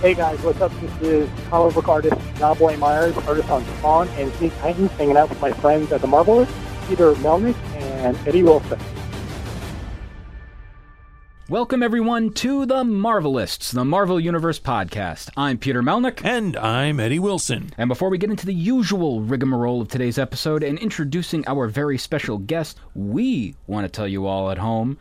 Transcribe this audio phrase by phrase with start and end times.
[0.00, 0.70] Hey guys, what's up?
[0.80, 5.28] This is comic book artist Jonboy Meyers, artist on Spawn and Teen Titans, hanging out
[5.28, 6.54] with my friends at the Marvelists,
[6.86, 8.78] Peter Melnick and Eddie Wilson.
[11.48, 15.30] Welcome, everyone, to the Marvelists, the Marvel Universe podcast.
[15.36, 16.24] I'm Peter Melnick.
[16.24, 17.70] And I'm Eddie Wilson.
[17.76, 21.98] And before we get into the usual rigmarole of today's episode and introducing our very
[21.98, 24.96] special guest, we want to tell you all at home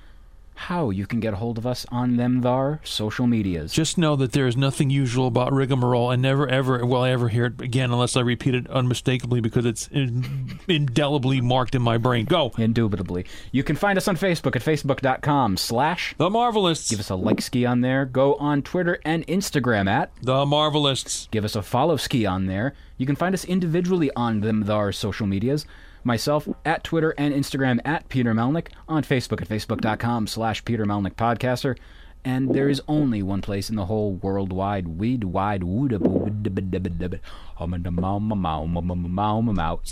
[0.58, 3.72] how you can get a hold of us on them thar social medias.
[3.72, 7.30] Just know that there is nothing usual about rigmarole, and never ever will I ever
[7.30, 11.98] hear it again unless I repeat it unmistakably because it's in- indelibly marked in my
[11.98, 12.26] brain.
[12.26, 12.52] Go.
[12.58, 13.26] Indubitably.
[13.52, 16.16] You can find us on Facebook at facebook.com slash.
[16.18, 16.90] The Marvelists.
[16.90, 18.06] Give us a like ski on there.
[18.06, 21.30] Go on Twitter and Instagram at the Marvelists.
[21.32, 22.74] give us a follow ski on there.
[22.98, 25.66] You can find us individually on them thar social medias.
[26.08, 31.16] Myself at Twitter and Instagram at Peter Melnick, on Facebook at facebook.com slash Peter Melnick
[31.16, 31.78] Podcaster.
[32.24, 35.94] And there is only one place in the whole worldwide weed wide wood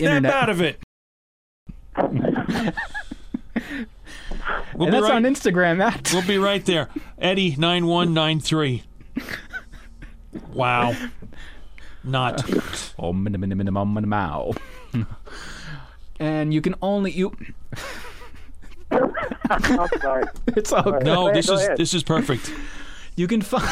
[0.00, 0.32] internet.
[0.32, 0.80] Snap out of it.
[4.74, 6.88] we'll, And that's on right, Instagram at we'll be right there.
[7.20, 8.82] Eddie9193.
[10.52, 10.94] Wow.
[12.04, 12.44] Not.
[16.20, 17.36] And you can only you
[18.90, 20.24] I'm sorry.
[20.48, 21.04] it's all good.
[21.04, 21.78] No, Go this is ahead.
[21.78, 22.52] this is perfect.
[23.18, 23.66] You can find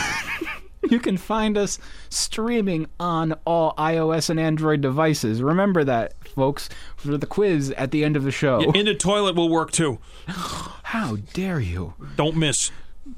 [0.91, 1.79] you can find us
[2.09, 5.43] streaming on all iOS and Android devices.
[5.43, 8.63] Remember that, folks, for the quiz at the end of the show.
[8.73, 9.99] In the toilet will work too.
[10.27, 11.93] How dare you?
[12.17, 12.71] Don't miss.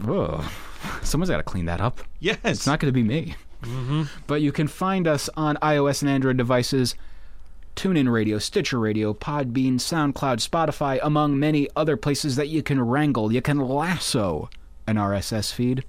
[0.05, 0.45] Ugh.
[1.03, 2.01] Someone's got to clean that up.
[2.19, 2.39] Yes.
[2.43, 3.37] It's not going to be me.
[3.63, 4.03] Mm-hmm.
[4.27, 6.97] But you can find us on iOS and Android devices.
[7.77, 13.31] TuneIn Radio, Stitcher Radio, Podbean, SoundCloud, Spotify, among many other places that you can wrangle.
[13.31, 14.49] You can lasso
[14.87, 15.85] an RSS feed.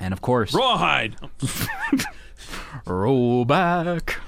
[0.00, 1.16] And of course, Rawhide.
[2.86, 4.18] roll back.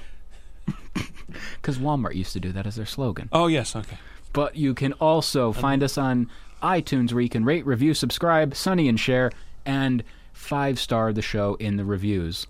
[1.56, 3.28] Because Walmart used to do that as their slogan.
[3.32, 3.74] Oh yes.
[3.74, 3.98] Okay.
[4.32, 6.30] But you can also find us on
[6.62, 9.30] iTunes where you can rate, review, subscribe, Sunny and share,
[9.64, 12.46] and five star the show in the reviews.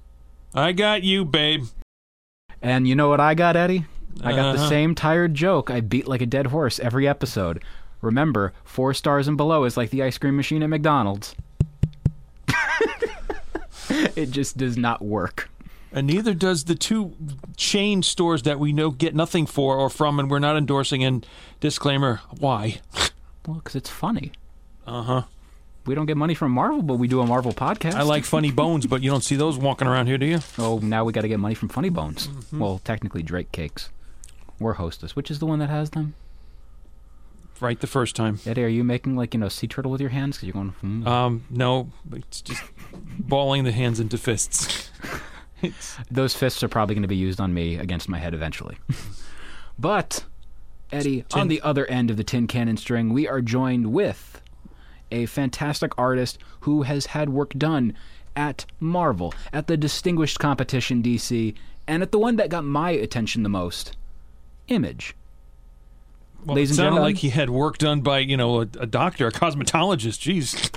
[0.55, 1.65] I got you, babe.
[2.61, 3.87] And you know what I got, Eddie?
[4.23, 4.69] I got the Uh-huh.
[4.69, 7.63] same tired joke I beat like a dead horse every episode.
[8.01, 11.35] Remember, four stars and below is like the ice cream machine at McDonald's.
[14.17, 15.51] it just does not work.
[15.93, 17.15] And neither does the two
[17.57, 21.05] chain stores that we know get nothing for or from, and we're not endorsing.
[21.05, 21.27] And
[21.61, 22.81] disclaimer: Why?
[23.47, 24.33] Well, because it's funny.
[24.87, 25.23] Uh huh.
[25.85, 27.93] We don't get money from Marvel, but we do a Marvel podcast.
[27.93, 30.39] I like funny bones, but you don't see those walking around here, do you?
[30.59, 32.29] Oh, now we got to get money from Funny Bones.
[32.29, 32.59] Mm-hmm.
[32.59, 33.91] Well, technically Drake Cakes.
[34.61, 35.17] Or Hostess.
[35.17, 36.15] Which is the one that has them?
[37.61, 38.41] Right the first time.
[38.45, 40.37] Eddie, are you making like you know sea turtle with your hands?
[40.37, 40.71] Because you're going.
[40.81, 41.07] Hmm.
[41.07, 42.63] Um, no, it's just
[43.19, 44.91] balling the hands into fists.
[46.11, 48.77] Those fists are probably going to be used on me against my head eventually.
[49.79, 50.25] but
[50.93, 54.43] Eddie, on the other end of the tin cannon string, we are joined with
[55.11, 57.95] a fantastic artist who has had work done
[58.37, 61.55] at Marvel, at the distinguished competition DC,
[61.87, 63.97] and at the one that got my attention the most,
[64.69, 65.15] Image.
[66.45, 67.03] well, Ladies it and sounded gentlemen.
[67.05, 70.21] like he had work done by you know a, a doctor, a cosmetologist.
[70.21, 70.71] Jeez.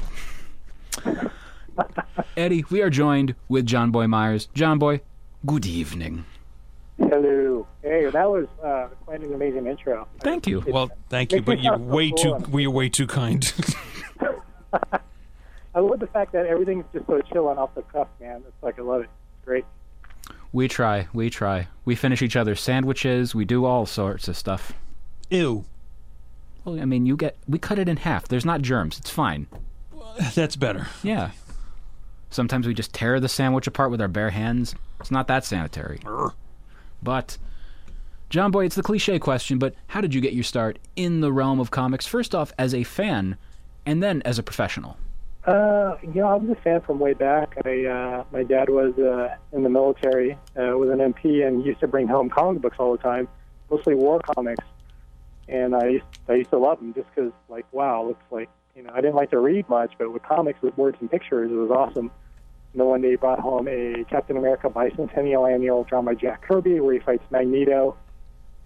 [2.35, 4.47] Eddie, we are joined with Jonboy Meyers.
[4.53, 5.01] John Boy,
[5.45, 6.25] good evening.
[6.97, 7.67] Hello.
[7.83, 10.07] Hey, that was uh, quite an amazing intro.
[10.21, 10.63] Thank you.
[10.67, 13.51] Well, thank you, but you're way too we are way too kind.
[15.75, 18.43] I love the fact that everything's just so chill and off the cuff, man.
[18.47, 19.09] It's like I love it.
[19.37, 19.65] It's great.
[20.51, 21.67] We try, we try.
[21.85, 23.35] We finish each other's sandwiches.
[23.35, 24.73] We do all sorts of stuff.
[25.29, 25.65] Ew.
[26.63, 28.27] Well, I mean, you get we cut it in half.
[28.27, 28.97] There's not germs.
[28.97, 29.47] It's fine.
[30.35, 30.87] That's better.
[31.03, 31.31] Yeah.
[32.29, 34.75] Sometimes we just tear the sandwich apart with our bare hands.
[34.99, 35.99] It's not that sanitary.
[37.01, 37.37] But
[38.29, 41.59] Jonboy, it's the cliche question, but how did you get your start in the realm
[41.59, 42.05] of comics?
[42.05, 43.37] First off, as a fan,
[43.85, 44.97] and then as a professional.
[45.47, 47.57] Uh, you know, I was a fan from way back.
[47.65, 51.79] I, uh, my dad was uh, in the military, uh, was an MP, and used
[51.79, 53.29] to bring home comic books all the time,
[53.71, 54.65] mostly war comics.
[55.47, 58.83] And I used, I used to love them just because, like, wow, looks like you
[58.83, 61.55] know, I didn't like to read much, but with comics with words and pictures, it
[61.55, 62.11] was awesome.
[62.73, 66.43] And then one day he brought home a Captain America Bicentennial Annual drawn by Jack
[66.43, 67.97] Kirby where he fights Magneto.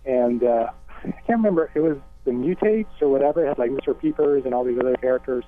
[0.05, 3.45] And uh, I can't remember, it was the Mutates or whatever.
[3.45, 3.97] It had like Mr.
[3.97, 5.45] Peepers and all these other characters.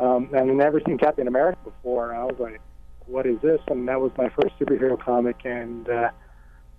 [0.00, 2.14] Um, and I'd never seen Captain America before.
[2.14, 2.60] I was like,
[3.06, 3.60] what is this?
[3.68, 5.44] And that was my first superhero comic.
[5.44, 6.10] And uh,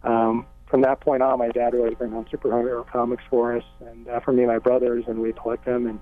[0.03, 3.63] um, from that point on, my dad would always bring home superhero comics for us
[3.81, 5.85] and uh, for me and my brothers, and we'd collect them.
[5.85, 5.99] And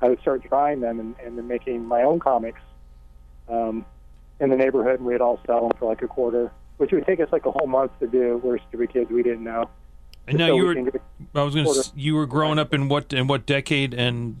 [0.00, 2.60] I would start drawing them and, and then making my own comics
[3.48, 3.84] um,
[4.40, 7.20] in the neighborhood, and we'd all sell them for like a quarter, which would take
[7.20, 8.40] us like a whole month to do.
[8.42, 9.68] We're stupid kids; we didn't know.
[10.26, 11.82] And now So you we were—I was going quarter.
[11.82, 14.36] to you were growing up in what in what decade and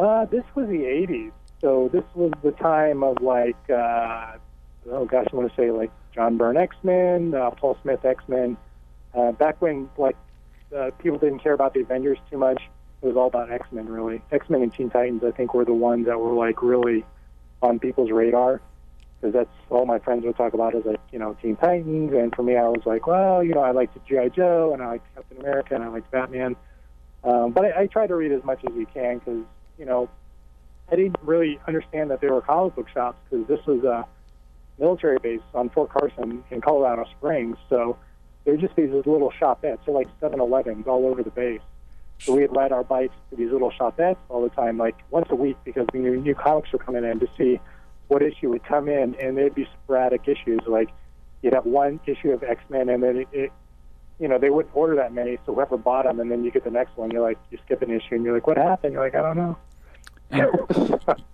[0.00, 1.30] Uh, this was the '80s,
[1.60, 4.32] so this was the time of like, uh,
[4.90, 8.24] oh gosh, I want to say like John Byrne X Men, uh, Paul Smith X
[8.26, 8.56] Men.
[9.12, 10.16] Uh, back when like
[10.74, 12.62] uh, people didn't care about the Avengers too much,
[13.02, 14.22] it was all about X Men really.
[14.32, 17.04] X Men and Teen Titans, I think, were the ones that were like really
[17.60, 18.62] on people's radar
[19.20, 22.34] because that's all my friends would talk about is like you know Teen Titans, and
[22.34, 25.14] for me, I was like, well, you know, I liked GI Joe, and I liked
[25.14, 26.56] Captain America, and I liked Batman.
[27.22, 29.44] Um, but I, I try to read as much as we can because
[29.80, 30.08] you know
[30.92, 34.06] I didn't really understand that there were comic book shops because this was a
[34.78, 37.56] military base on Fort Carson in Colorado Springs.
[37.68, 37.96] So
[38.44, 41.60] there were just these little shopettes, so like 7-Elevens all over the base.
[42.18, 45.34] So we'd ride our bikes to these little shopettes all the time, like once a
[45.34, 47.60] week, because we knew new comics were coming in to see
[48.08, 50.60] what issue would come in, and they'd be sporadic issues.
[50.66, 50.90] Like
[51.42, 53.52] you'd have one issue of X Men, and then it, it,
[54.18, 56.64] you know, they wouldn't order that many, so whoever bought them, and then you get
[56.64, 58.92] the next one, you're like, you skip an issue, and you're like, what happened?
[58.92, 59.56] You're like, I don't know.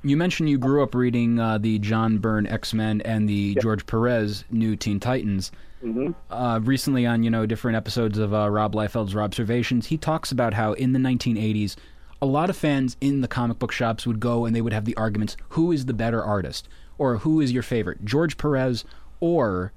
[0.03, 3.85] You mentioned you grew up reading uh, the John Byrne X Men and the George
[3.87, 5.51] Perez New Teen Titans.
[5.81, 10.31] hmm Uh, recently, on you know different episodes of uh, Rob Liefeld's Observations, he talks
[10.33, 11.77] about how in the 1980s,
[12.23, 14.85] a lot of fans in the comic book shops would go and they would have
[14.85, 18.85] the arguments: who is the better artist, or who is your favorite, George Perez
[19.21, 19.73] or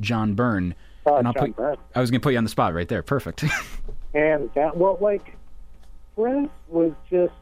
[0.00, 0.74] John Byrne?
[1.06, 1.76] Oh, and I'll John put, Byrne.
[1.94, 3.02] I was going to put you on the spot right there.
[3.02, 3.44] Perfect.
[4.14, 5.36] and that, Well, like,
[6.14, 7.32] Perez was just,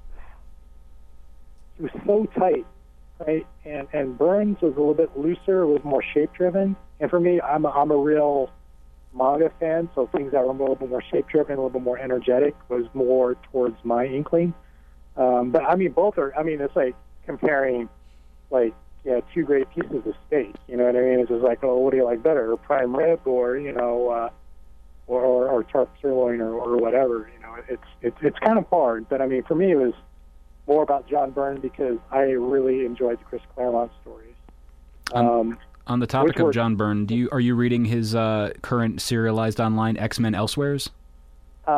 [1.81, 2.67] he was so tight,
[3.27, 3.47] right?
[3.65, 6.77] And and Byrne's was a little bit looser, it was more shape driven.
[7.01, 8.51] And for me, I'm a, I'm a real
[9.15, 11.83] manga fan, so things that were a little bit more shape driven, a little bit
[11.83, 14.55] more energetic was more towards my inkling.
[15.17, 16.37] Um, but I mean, both are.
[16.37, 16.95] I mean, it's like
[17.27, 17.89] comparing,
[18.51, 18.75] like,
[19.05, 20.55] yeah, two great pieces of steak.
[20.69, 21.21] You know what I mean?
[21.21, 24.31] It's just like, oh, what do you like better, prime rib or you know, uh,
[25.07, 27.31] or or, or sirloin or, or whatever?
[27.35, 29.09] You know, it's it's it's kind of hard.
[29.09, 29.95] But I mean, for me, it was
[30.71, 34.35] more about John Byrne because I really enjoyed the Chris Claremont stories.
[35.13, 35.59] Um,
[35.89, 39.03] on the topic of were- John Byrne, do you are you reading his uh, current
[39.03, 40.89] serialized online X Men Elsewheres?
[41.67, 41.73] uh,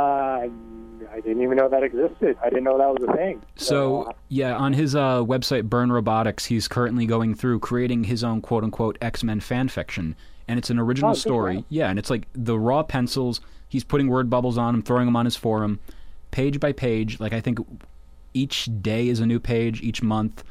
[1.15, 2.37] I didn't even know that existed.
[2.43, 3.43] I didn't know that was a thing.
[3.57, 8.23] So uh, yeah, on his uh, website Byrne Robotics, he's currently going through creating his
[8.23, 10.15] own quote unquote X Men fan fiction,
[10.47, 11.65] and it's an original Oh, story.
[11.71, 13.41] Yeah, and it's like the raw pencils.
[13.69, 15.81] He's putting word bubbles on them, throwing them on his forum,
[16.31, 17.19] page by page.
[17.21, 17.59] Like I think
[18.35, 20.45] each day is a new page, each month,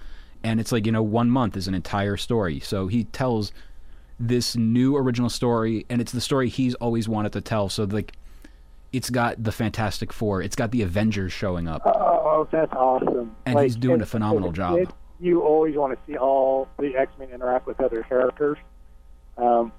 [0.44, 2.60] and it's like you know one month is an entire story.
[2.60, 3.51] So he tells
[4.19, 7.69] this new original story, and it's the story he's always wanted to tell.
[7.69, 8.13] So like.
[8.94, 10.42] It's got the Fantastic Four.
[10.42, 11.81] It's got the Avengers showing up.
[11.86, 13.33] Oh, that's awesome!
[13.45, 14.94] And Like, he's doing a phenomenal job.
[15.18, 18.57] you always want to see all the X Men interact with other characters,
[19.38, 19.71] um,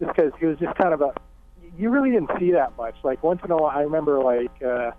[0.00, 1.12] just because it was just kind of a.
[1.76, 2.94] You really didn't see that much.
[3.02, 4.92] Like once in a while, I remember like uh,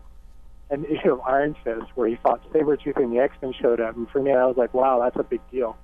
[0.70, 3.96] an issue of Iron Fist where he fought Sabretooth and the X Men showed up,
[3.96, 5.78] and for me, I was like, wow, that's a big deal.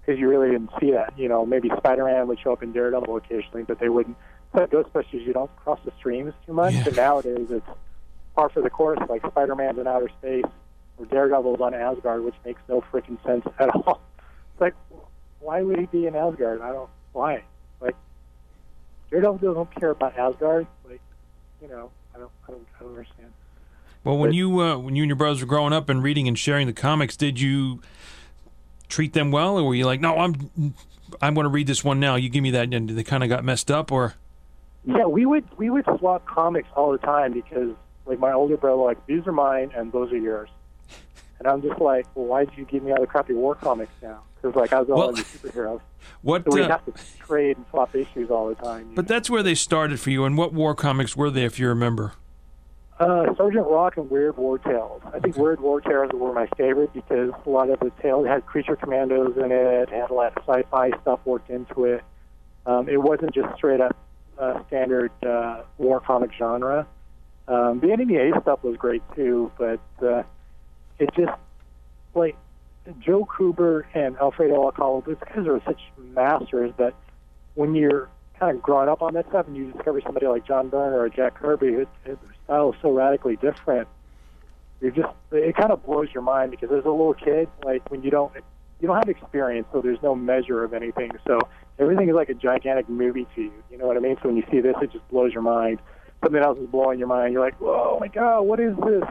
[0.00, 1.16] Because you really didn't see that.
[1.16, 4.16] You know, maybe Spider Man would show up in Daredevil occasionally, but they wouldn't.
[4.52, 6.74] But Ghostbusters, you don't cross the streams too much.
[6.74, 6.84] Yeah.
[6.84, 7.66] But nowadays, it's
[8.34, 8.98] par for the course.
[9.08, 10.44] Like Spider Man's in outer space,
[10.98, 14.00] or Daredevil's on Asgard, which makes no freaking sense at all.
[14.52, 14.74] It's like,
[15.40, 16.60] why would he be in Asgard?
[16.60, 16.90] I don't.
[17.12, 17.44] Why?
[17.80, 17.96] Like,
[19.10, 20.66] Daredevil doesn't care about Asgard.
[20.88, 21.00] Like,
[21.60, 22.30] you know, I don't.
[22.48, 23.32] I don't, I don't understand.
[24.04, 26.26] Well, when But- you uh, when you and your brothers were growing up and reading
[26.28, 27.80] and sharing the comics, did you
[28.88, 30.74] treat them well, or were you like, no, I'm
[31.20, 32.16] I'm going to read this one now.
[32.16, 34.14] You give me that, and they kind of got messed up, or
[34.84, 37.70] Yeah, we would we would swap comics all the time because
[38.06, 40.48] like my older brother like these are mine and those are yours,
[41.38, 43.92] and I'm just like, well, why did you give me all the crappy war comics
[44.02, 44.22] now?
[44.40, 45.80] Because like I was all Well- into superheroes,
[46.22, 46.42] what?
[46.44, 48.90] so we Uh, have to trade and swap issues all the time.
[48.96, 50.24] but that's where they started for you.
[50.24, 52.14] And what war comics were they, if you remember?
[53.02, 55.02] Uh, Sergeant Rock and Weird War Tales.
[55.12, 58.46] I think Weird War Tales were my favorite because a lot of the tales had
[58.46, 62.04] creature commandos in it, had a lot of sci-fi stuff worked into it.
[62.64, 63.96] Um, it wasn't just straight up
[64.38, 66.86] uh, standard uh, war comic genre.
[67.48, 70.22] Um, the NEA stuff was great too, but uh,
[71.00, 71.32] it just
[72.14, 72.36] like
[73.00, 76.94] Joe Kubert and Alfredo Alcala, those guys are such masters that
[77.54, 80.68] when you're kind of growing up on that stuff and you discover somebody like John
[80.68, 81.86] Byrne or Jack Kirby, whose
[82.44, 83.88] style is so radically different,
[84.80, 88.02] you just it kind of blows your mind because as a little kid, like when
[88.02, 88.32] you don't
[88.80, 91.12] you don't have experience, so there's no measure of anything.
[91.26, 91.38] So
[91.78, 93.52] everything is like a gigantic movie to you.
[93.70, 94.16] You know what I mean?
[94.20, 95.78] So when you see this, it just blows your mind.
[96.22, 97.32] Something else is blowing your mind.
[97.32, 99.04] You're like, whoa, my God, what is this?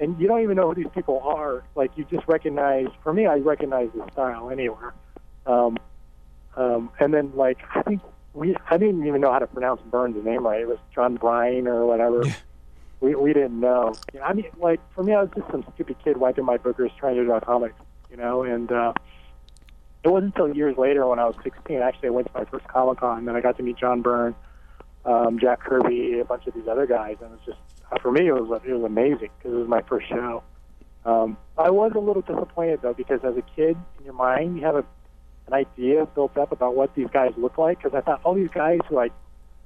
[0.00, 1.62] And you don't even know who these people are.
[1.76, 2.86] Like you just recognize.
[3.04, 4.92] For me, I recognize the style anywhere.
[5.46, 5.78] Um,
[6.56, 10.22] um, and then like I think we I didn't even know how to pronounce Byrne's
[10.24, 10.60] name right.
[10.60, 12.22] It was John Bryan or whatever.
[13.00, 13.94] we we didn't know.
[14.22, 17.16] I mean, like for me, I was just some stupid kid wiping my boogers trying
[17.16, 17.74] to draw comics.
[18.10, 18.92] You know, and uh,
[20.02, 21.78] it wasn't until years later when I was 16.
[21.78, 24.34] Actually, I went to my first Comic Con, and I got to meet John Byrne,
[25.04, 27.58] um, Jack Kirby, a bunch of these other guys, and it was just
[27.92, 30.42] uh, for me it was it was amazing because it was my first show.
[31.04, 34.64] Um, I was a little disappointed though because as a kid, in your mind, you
[34.64, 34.84] have a
[35.50, 38.50] an idea built up about what these guys look like because I thought all these
[38.50, 39.12] guys who like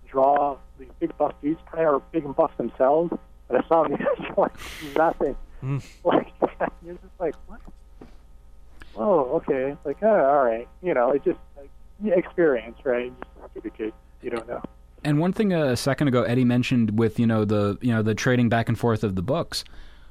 [0.08, 3.12] draw these big buff dudes probably are big and buff themselves,
[3.48, 3.98] but I saw them
[4.36, 4.52] like
[4.96, 5.36] nothing.
[5.62, 5.84] Mm.
[6.04, 6.32] Like
[6.84, 7.60] you're just like what?
[8.96, 9.76] Oh, okay.
[9.84, 10.68] Like oh, all right.
[10.82, 11.70] You know, it just like
[12.04, 13.12] experience, right?
[13.54, 13.92] Just a kid.
[14.22, 14.62] You don't know.
[15.02, 18.14] And one thing a second ago Eddie mentioned with you know the you know the
[18.14, 19.64] trading back and forth of the books.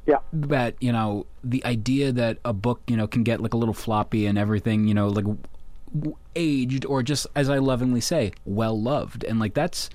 [0.05, 0.17] Yeah.
[0.33, 3.73] That you know the idea that a book you know can get like a little
[3.73, 5.25] floppy and everything you know like
[6.35, 9.89] aged or just as I lovingly say well loved and like that's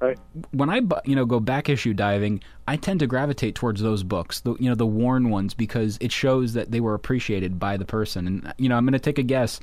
[0.00, 0.18] Right.
[0.50, 4.40] when I you know go back issue diving, I tend to gravitate towards those books,
[4.40, 7.84] the you know the worn ones, because it shows that they were appreciated by the
[7.84, 8.26] person.
[8.26, 9.60] And you know, I'm going to take a guess.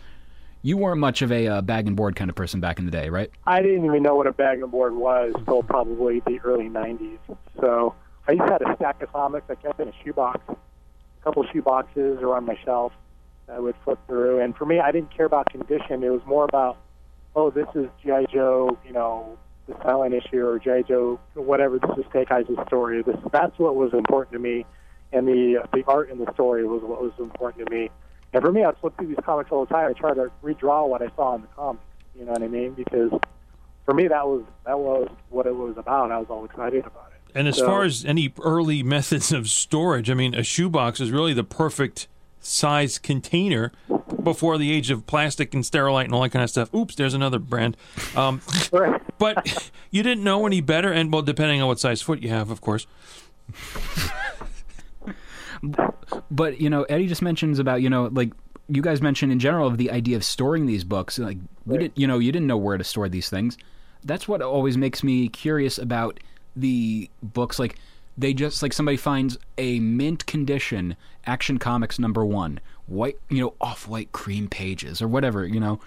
[0.64, 2.92] You weren't much of a uh, bag and board kind of person back in the
[2.92, 3.32] day, right?
[3.46, 7.18] I didn't even know what a bag and board was until probably the early 90s.
[7.60, 7.96] So
[8.28, 10.40] I used to have a stack of comics I kept in a shoebox.
[10.50, 10.56] A
[11.24, 12.94] couple shoe boxes or my shelf
[13.51, 14.39] Uh, I would flip through.
[14.39, 16.03] And for me, I didn't care about condition.
[16.03, 16.77] It was more about,
[17.36, 18.25] oh, this is G.I.
[18.34, 20.84] Joe, you know, the silent issue or G.I.
[20.84, 21.79] Joe, whatever.
[21.79, 23.01] This is Eyes' story.
[23.03, 24.65] This, that's what was important to me.
[25.13, 27.89] And the, the art in the story was what was important to me.
[28.34, 29.89] And for me, I'd flip through these comics all the time.
[29.89, 31.84] I try to redraw what I saw in the comics.
[32.17, 32.74] You know what I mean?
[32.74, 33.12] Because
[33.86, 36.12] for me, that was that was what it was about.
[36.12, 37.31] I was all excited about it.
[37.36, 41.12] And as So- far as any early methods of storage, I mean, a shoebox is
[41.12, 42.08] really the perfect
[42.41, 43.71] size container
[44.24, 46.74] before the age of plastic and sterilite and all that kind of stuff.
[46.74, 47.77] Oops, there's another brand.
[48.15, 48.41] Um,
[49.17, 52.50] but you didn't know any better, and well, depending on what size foot you have,
[52.50, 52.88] of course.
[56.29, 58.33] But you know, Eddie just mentions about you know like
[58.67, 61.19] you guys mentioned in general of the idea of storing these books.
[61.19, 63.57] Like we didn't, you know, you didn't know where to store these things.
[64.03, 66.19] That's what always makes me curious about
[66.55, 67.60] the books.
[67.60, 67.77] Like
[68.17, 70.95] they just like somebody finds a mint condition
[71.25, 75.80] Action Comics number one, white, you know, off white cream pages or whatever, you know.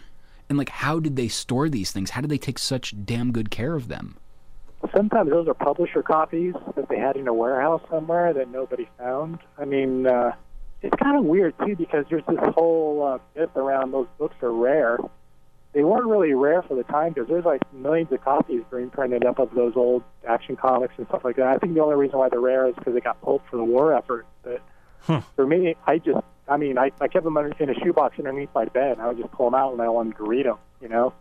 [0.49, 2.11] And like, how did they store these things?
[2.11, 4.17] How did they take such damn good care of them?
[4.95, 9.38] Sometimes those are publisher copies that they had in a warehouse somewhere that nobody found.
[9.59, 10.33] I mean, uh,
[10.83, 14.53] it's kind of weird too because there's this whole uh, myth around those books are
[14.53, 14.99] rare.
[15.73, 19.25] They weren't really rare for the time because there's like millions of copies being printed
[19.25, 21.47] up of those old action comics and stuff like that.
[21.47, 23.64] I think the only reason why they're rare is because they got pulled for the
[23.64, 24.26] war effort.
[24.43, 24.61] But
[25.37, 28.50] for me, I just, I mean, I, I kept them under, in a shoebox underneath
[28.54, 28.99] my bed.
[29.00, 31.12] I would just pull them out when I wanted to read them, you know.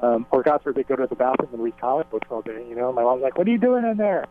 [0.00, 2.64] Um, or God forbid, go to the bathroom and read comic books all day.
[2.68, 4.26] You know, my mom's like, "What are you doing in there?"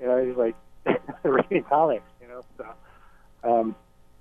[0.00, 0.54] You know, he's like
[1.22, 2.04] reading comics.
[2.20, 2.66] You know, so
[3.44, 3.76] um,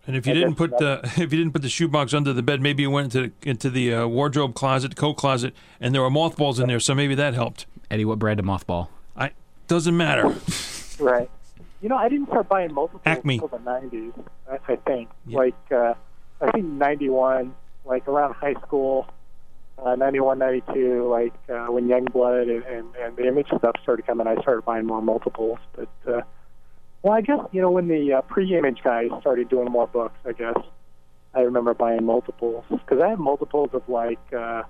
[0.07, 2.43] And if you I didn't put the if you didn't put the shoebox under the
[2.43, 6.11] bed, maybe you went into into the uh, wardrobe closet, coat closet, and there were
[6.11, 7.65] mothballs in there, so maybe that helped.
[7.89, 8.87] Eddie, what brand of mothball?
[9.17, 9.31] I
[9.67, 10.35] doesn't matter.
[10.99, 11.29] right.
[11.83, 13.33] You know, I didn't start buying multiples Acme.
[13.33, 14.13] until the '90s.
[14.69, 15.95] I, think, like, uh,
[16.39, 19.05] I think '91, like around high school,
[19.77, 24.27] uh, '91, '92, like uh, when Youngblood and, and and the Image stuff started coming,
[24.27, 25.59] I started buying more multiples.
[25.75, 26.21] But uh,
[27.01, 30.31] well, I guess you know when the uh, pre-Image guys started doing more books, I
[30.31, 30.55] guess
[31.33, 34.31] I remember buying multiples because I have multiples of like.
[34.31, 34.63] Uh,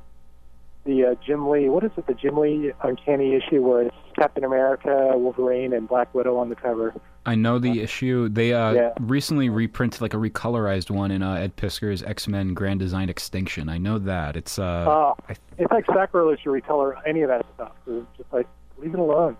[0.86, 2.08] the uh, Jim Lee, what is it?
[2.08, 6.56] The Jim Lee Uncanny issue where it's Captain America, Wolverine, and Black Widow on the
[6.56, 6.94] cover.
[7.26, 8.28] I know the issue.
[8.28, 8.94] They uh, Yeah.
[9.00, 13.70] recently reprinted like a recolorized one in uh, Ed Piskor's X Men Grand Design Extinction.
[13.70, 17.46] I know that it's uh, Oh, I- it's like sacrilege to recolor any of that
[17.56, 17.72] stuff.
[17.88, 18.48] It's just like
[18.78, 19.38] leave it alone.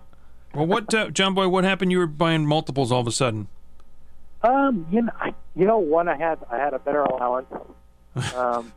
[0.54, 1.50] well, what uh, Jonboy?
[1.50, 1.92] What happened?
[1.92, 3.48] You were buying multiples all of a sudden.
[4.42, 7.46] Um, you know, I, you know, one I had I had a better allowance.
[8.36, 8.72] Um,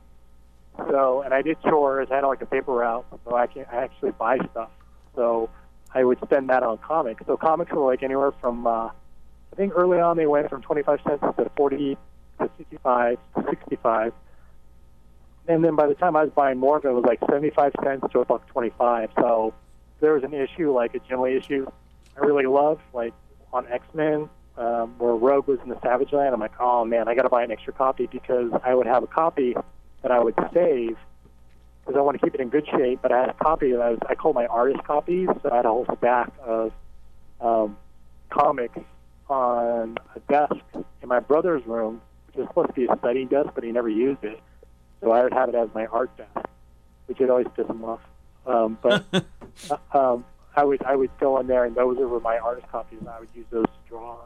[0.89, 2.07] so and I did chores.
[2.11, 4.69] I had like a paper route, so I can I actually buy stuff.
[5.15, 5.49] So
[5.93, 7.25] I would spend that on comics.
[7.25, 10.83] So comics were like anywhere from uh, I think early on they went from twenty
[10.83, 11.97] five cents to forty
[12.39, 14.13] to 55 to 65.
[15.47, 18.19] And then by the time I was buying more it, was like 75 cents to
[18.19, 19.11] a buck 25.
[19.17, 19.53] So
[19.99, 21.65] there was an issue, like a Jim issue,
[22.15, 23.13] I really loved, like
[23.53, 26.33] on X Men, um, where Rogue was in the Savage Land.
[26.33, 29.03] I'm like, oh man, I got to buy an extra copy because I would have
[29.03, 29.55] a copy
[30.07, 30.97] that I would save
[31.81, 32.99] because I want to keep it in good shape.
[33.01, 35.27] But I had a copy that I, was, I call my artist copies.
[35.43, 36.71] So I had a whole stack of
[37.41, 37.77] um,
[38.29, 38.79] comics
[39.29, 40.55] on a desk
[41.01, 43.89] in my brother's room, which was supposed to be a study desk, but he never
[43.89, 44.39] used it.
[45.01, 46.47] So I would have it as my art desk,
[47.07, 47.99] which would always piss him off.
[48.45, 49.03] Um, but
[49.93, 50.23] um,
[50.55, 53.19] I would I would go in there, and those were my artist copies, and I
[53.19, 54.17] would use those to draw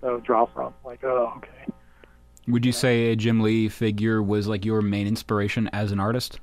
[0.00, 0.74] so draw from.
[0.84, 1.72] Like, oh, okay.
[2.48, 6.40] Would you say a Jim Lee figure was like your main inspiration as an artist?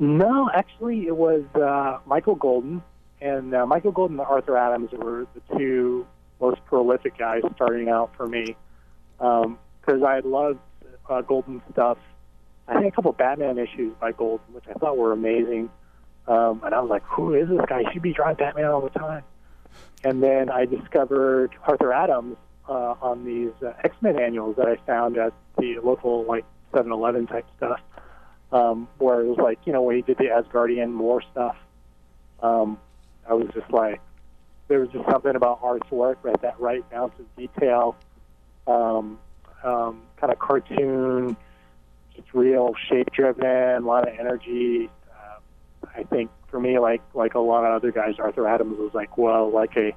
[0.00, 2.82] No, actually, it was uh, Michael Golden,
[3.20, 6.06] and uh, Michael Golden and Arthur Adams were the two
[6.40, 8.56] most prolific guys starting out for me
[9.18, 10.58] because um, I loved
[11.08, 11.98] uh, Golden stuff.
[12.66, 15.70] I had a couple Batman issues by Golden, which I thought were amazing.
[16.26, 17.84] Um, and I was like, who is this guy?
[17.84, 19.22] He should be drawing Batman all the time.
[20.02, 22.36] And then I discovered Arthur Adams
[22.68, 27.26] uh, on these uh, X Men annuals that I found at the local like 7-Eleven
[27.26, 27.80] type stuff,
[28.52, 31.56] um, where it was like you know when he did the Asgardian War stuff.
[32.42, 32.78] Um,
[33.28, 34.00] I was just like,
[34.68, 36.40] there was just something about Art's work, right?
[36.42, 37.96] That right ounce of detail,
[38.66, 39.18] um,
[39.64, 41.36] um, kind of cartoon,
[42.14, 44.90] just real shape driven, a lot of energy.
[45.10, 48.92] Uh, I think for me, like like a lot of other guys, Arthur Adams was
[48.94, 49.94] like, well, like a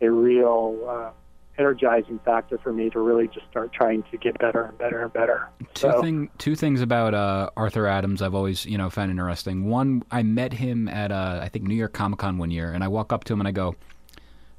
[0.00, 1.10] a real uh,
[1.58, 5.12] energizing factor for me to really just start trying to get better and better and
[5.12, 5.48] better.
[5.74, 9.64] Two so, thing, two things about uh, Arthur Adams I've always you know found interesting.
[9.68, 12.82] One, I met him at uh, I think New York Comic Con one year, and
[12.82, 13.76] I walk up to him and I go,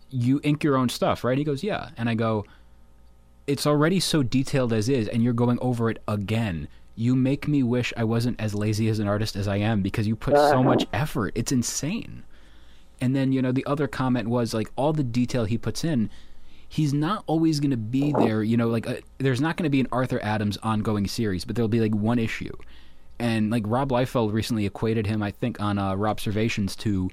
[0.10, 2.46] "You ink your own stuff, right?" He goes, "Yeah," and I go,
[3.48, 7.62] "It's already so detailed as is, and you're going over it again." You make me
[7.62, 10.64] wish I wasn't as lazy as an artist as I am because you put so
[10.64, 11.34] much effort.
[11.36, 12.24] It's insane.
[13.02, 16.10] And then, you know, the other comment was like all the detail he puts in
[16.76, 18.44] he's not always going to be there.
[18.44, 21.46] You know, like a, uh, there's not going to be an Arthur Adams ongoing series,
[21.46, 22.52] but there'll be like one issue.
[23.18, 27.10] And like Rob Liefeld recently equated him, I think, on uh, Robservations to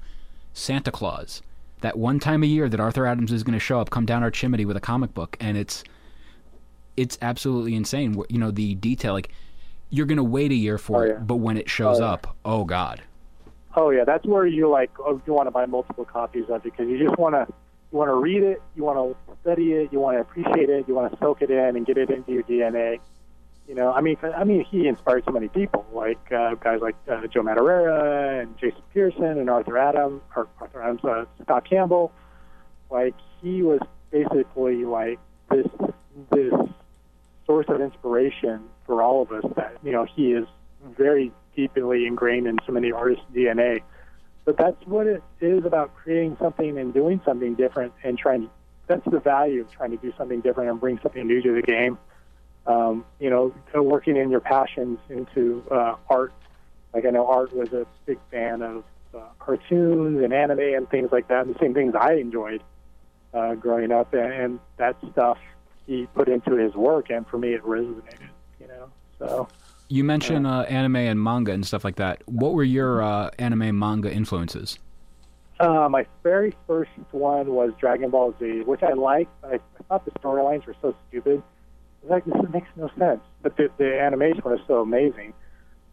[0.51, 1.41] Santa Claus.
[1.79, 4.21] That one time a year that Arthur Adams is going to show up, come down
[4.21, 5.83] our chimney with a comic book, and it's
[6.97, 8.21] it's absolutely insane.
[8.29, 9.13] You know the detail.
[9.13, 9.31] Like
[9.89, 11.13] you're going to wait a year for oh, yeah.
[11.13, 12.11] it, but when it shows oh, yeah.
[12.11, 13.01] up, oh god.
[13.75, 16.63] Oh yeah, that's where you like oh, you want to buy multiple copies of it
[16.63, 17.47] because you just want to
[17.93, 20.87] you want to read it, you want to study it, you want to appreciate it,
[20.87, 22.99] you want to soak it in and get it into your DNA.
[23.67, 26.95] You know, I mean, I mean, he inspired so many people, like uh, guys like
[27.09, 32.11] uh, Joe Madureira and Jason Pearson and Arthur Adams, or Arthur Adams, uh, Scott Campbell.
[32.89, 33.79] Like he was
[34.11, 35.67] basically like this
[36.31, 36.53] this
[37.45, 39.45] source of inspiration for all of us.
[39.55, 40.45] That you know, he is
[40.97, 43.81] very deeply ingrained in so many artists' DNA
[44.45, 48.49] but that's what it is about creating something and doing something different and trying to,
[48.87, 51.61] that's the value of trying to do something different and bring something new to the
[51.61, 51.97] game.
[52.65, 56.33] Um, you know, working in your passions into uh, art.
[56.93, 61.11] Like I know Art was a big fan of uh, cartoons and anime and things
[61.11, 62.63] like that, and the same things I enjoyed
[63.33, 65.39] uh, growing up, and, and that stuff
[65.87, 68.29] he put into his work, and for me it resonated.
[68.59, 69.47] You know, so
[69.93, 72.23] you mentioned uh, anime and manga and stuff like that.
[72.25, 74.79] What were your uh, anime manga influences?
[75.59, 79.29] Uh, my very first one was Dragon Ball Z, which I liked.
[79.43, 81.43] I, I thought the storylines were so stupid.
[81.43, 83.21] I was like, this makes no sense.
[83.43, 85.33] But the, the animation was so amazing.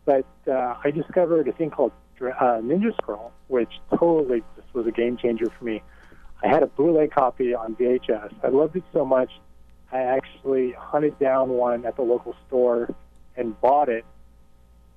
[0.06, 2.24] But uh, I discovered a thing called uh,
[2.62, 5.82] Ninja Scroll, which totally just was a game changer for me.
[6.42, 8.32] I had a bootleg copy on VHS.
[8.42, 9.30] I loved it so much,
[9.92, 12.94] I actually hunted down one at the local store
[13.40, 14.04] and bought it.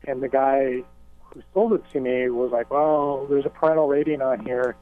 [0.06, 0.84] And the guy
[1.22, 4.76] who sold it to me was like, "Well, there's a parental rating on here,"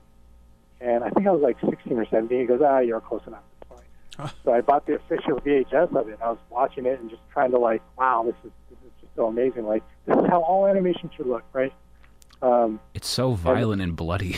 [0.82, 2.40] and I think I was like 16 or 17.
[2.40, 3.44] He goes, "Ah, you're close enough.
[3.70, 6.20] Fine." so I bought the official VHS of it.
[6.22, 9.16] I was watching it and just trying to like, "Wow, this is this is just
[9.16, 9.68] so amazing!
[9.68, 11.74] Like this is how all animation should look, right?"
[12.42, 14.38] Um, it's so violent and, and bloody.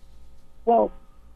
[0.64, 0.90] well,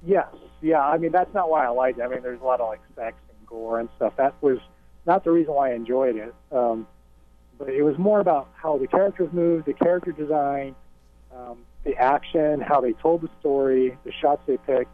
[0.04, 0.26] yes,
[0.60, 0.80] yeah.
[0.80, 2.02] I mean, that's not why I liked it.
[2.02, 4.14] I mean, there's a lot of like sex and gore and stuff.
[4.16, 4.58] That was
[5.06, 6.34] not the reason why I enjoyed it.
[6.50, 6.88] Um,
[7.64, 10.74] but it was more about how the characters moved, the character design,
[11.32, 14.90] um, the action, how they told the story, the shots they picked.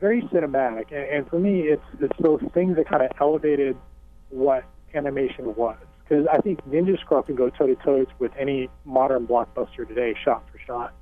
[0.00, 3.76] Very cinematic, and, and for me, it's it's those things that kind of elevated
[4.30, 5.76] what animation was.
[6.02, 10.14] Because I think Ninja Scroll can go toe to toe with any modern blockbuster today,
[10.24, 10.94] shot for shot.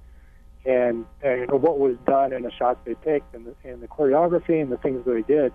[0.64, 4.62] And, and what was done and the shots they picked and the, and the choreography
[4.62, 5.52] and the things that they did,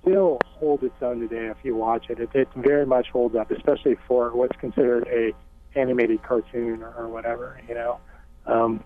[0.00, 2.18] still holds its own today if you watch it.
[2.18, 5.32] It, it very much holds up, especially for what's considered a
[5.78, 7.60] animated cartoon or, or whatever.
[7.68, 8.00] You know,
[8.46, 8.84] um,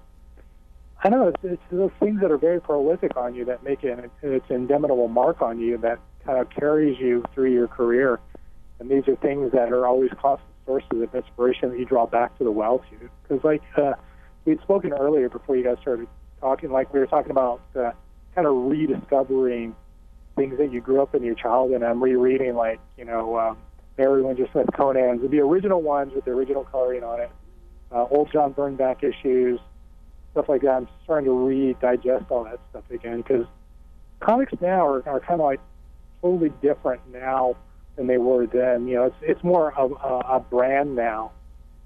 [1.02, 1.28] I know.
[1.28, 4.68] It's, it's those things that are very prolific on you that make it it's an
[5.12, 8.20] mark on you that kind of carries you through your career.
[8.78, 12.36] And these are things that are always constant sources of inspiration that you draw back
[12.38, 13.10] to the well to.
[13.22, 13.94] Because, like uh,
[14.44, 16.08] we'd spoken earlier before you guys started
[16.40, 17.92] talking, like we were talking about uh,
[18.34, 19.74] kind of rediscovering
[20.36, 21.76] things that you grew up in your childhood.
[21.76, 23.58] And I'm rereading, like you know, um,
[23.96, 27.30] Barry Windsor Smith Conan's, the original ones with the original coloring on it,
[27.90, 29.58] uh, old John Byrne back issues,
[30.32, 30.70] stuff like that.
[30.70, 33.46] I'm starting to re-digest all that stuff again because
[34.20, 35.60] comics now are, are kind of like
[36.20, 37.56] totally different now
[37.96, 38.86] than they were then.
[38.86, 41.32] You know, it's it's more of a, a brand now.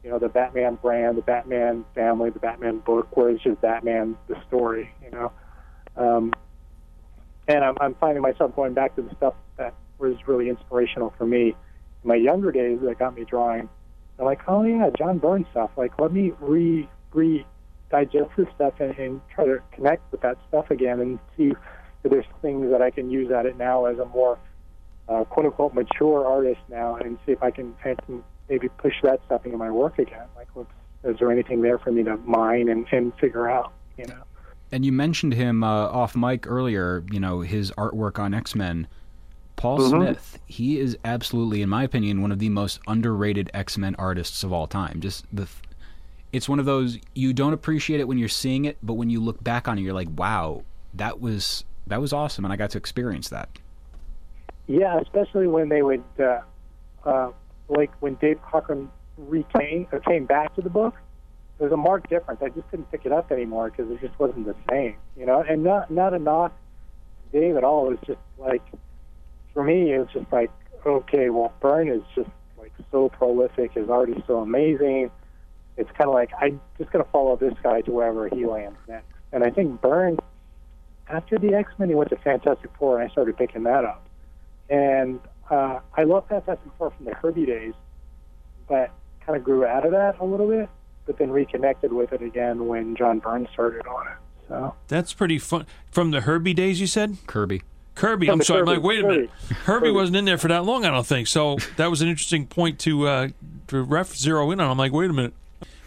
[0.03, 4.17] You know, the Batman brand, the Batman family, the Batman book, where it's just Batman
[4.29, 4.91] the story.
[5.05, 5.33] You know,
[5.97, 6.33] um,
[7.57, 11.27] and I'm, I'm finding myself going back to the stuff that was really inspirational for
[11.27, 13.69] me in my younger days that got me drawing.
[14.19, 15.71] I'm like, oh yeah, John Byrne stuff.
[15.77, 17.47] Like, let me re re
[17.91, 21.53] digest this stuff and, and try to connect with that stuff again and see
[22.05, 24.39] if there's things that I can use at it now as a more
[25.09, 27.75] uh, quote unquote mature artist now and see if I can,
[28.49, 30.27] maybe push that stuff into my work again.
[30.37, 30.49] Like,
[31.05, 33.73] is there anything there for me to mine and, and figure out?
[33.97, 34.23] You know.
[34.73, 37.05] And you mentioned him uh, off mic earlier.
[37.11, 38.87] You know his artwork on X Men.
[39.57, 39.89] Paul mm-hmm.
[39.89, 44.43] Smith, he is absolutely, in my opinion, one of the most underrated X Men artists
[44.43, 45.01] of all time.
[45.01, 45.47] Just the,
[46.33, 49.21] it's one of those you don't appreciate it when you're seeing it, but when you
[49.21, 50.63] look back on it, you're like, wow,
[50.95, 53.49] that was that was awesome, and I got to experience that.
[54.67, 56.41] Yeah, especially when they would, uh,
[57.05, 57.33] uh,
[57.69, 58.89] like when Dave Cockrum
[59.21, 60.95] recame came back to the book.
[61.61, 62.41] There's a marked difference.
[62.43, 65.45] I just couldn't pick it up anymore because it just wasn't the same, you know.
[65.47, 66.53] And not not a knock
[67.33, 67.89] Dave at all.
[67.89, 68.63] It was just like
[69.53, 70.51] for me, it was just like,
[70.87, 73.73] okay, well, Byrne is just like so prolific.
[73.73, 75.11] His art is so amazing.
[75.77, 79.07] It's kind of like I'm just to follow this guy to wherever he lands next.
[79.33, 80.19] And I think Byrne,
[81.09, 84.07] after the X Men, he went to Fantastic Four, and I started picking that up.
[84.71, 85.21] And
[85.51, 87.75] uh, I love Fantastic Four from the Herbie days,
[88.67, 88.91] but
[89.27, 90.69] kind of grew out of that a little bit,
[91.11, 94.13] but then reconnected with it again when John Byrne started on it.
[94.47, 95.67] So that's pretty fun.
[95.91, 97.63] From the Herbie days, you said Kirby.
[97.97, 98.31] Kirby.
[98.31, 98.61] I'm sorry.
[98.61, 99.31] Kirby, I'm like, wait a minute.
[99.31, 101.27] Herbie, Herbie wasn't in there for that long, I don't think.
[101.27, 103.29] So that was an interesting point to uh,
[103.67, 104.71] to ref zero in on.
[104.71, 105.33] I'm like, wait a minute.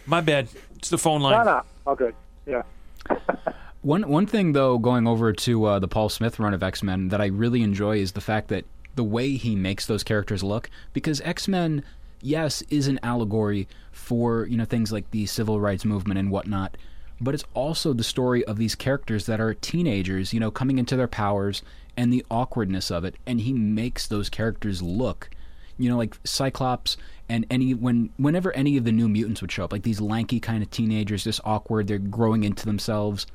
[0.06, 0.50] My bad.
[0.76, 1.38] It's the phone line.
[1.38, 1.62] No, no.
[1.88, 2.16] All good.
[2.46, 2.64] Yeah.
[3.82, 7.08] one one thing though, going over to uh, the Paul Smith run of X Men
[7.08, 10.70] that I really enjoy is the fact that the way he makes those characters look.
[10.92, 11.86] Because X Men,
[12.22, 13.70] yes, is an allegory
[14.04, 16.78] for you know things like the civil rights movement and whatnot
[17.24, 20.96] but it's also the story of these characters that are teenagers, you know, coming into
[20.96, 21.62] their powers
[21.96, 23.16] and the awkwardness of it.
[23.26, 25.30] And he makes those characters look,
[25.78, 26.98] you know, like Cyclops
[27.30, 30.40] and any when whenever any of the new mutants would show up, like these lanky
[30.40, 33.26] kind of teenagers, just awkward, they're growing into themselves.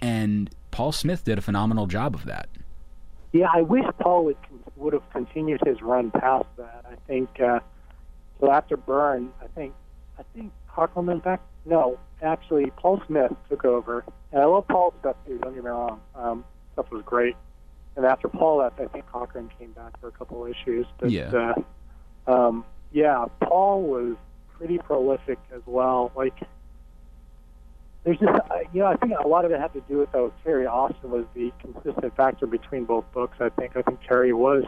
[0.00, 2.48] And Paul Smith did a phenomenal job of that.
[3.32, 4.36] Yeah, I wish Paul would
[4.76, 6.84] would have continued his run past that.
[6.88, 7.60] I think uh,
[8.40, 8.52] so.
[8.52, 9.72] After Byrne, I think
[10.18, 11.40] I think Cockrum back.
[11.66, 15.38] No, actually, Paul Smith took over, and I love Paul's stuff too.
[15.38, 17.36] Don't get me wrong, um, stuff was great.
[17.96, 20.86] And after Paul left, I think Cockrum came back for a couple of issues.
[20.98, 21.54] But, yeah.
[22.26, 24.16] Uh, um, yeah, Paul was
[24.56, 26.10] pretty prolific as well.
[26.16, 26.34] Like,
[28.02, 30.12] there's just, uh, you know, I think a lot of it had to do with
[30.12, 33.36] though Terry Austin was the consistent factor between both books.
[33.40, 34.64] I think I think Terry was,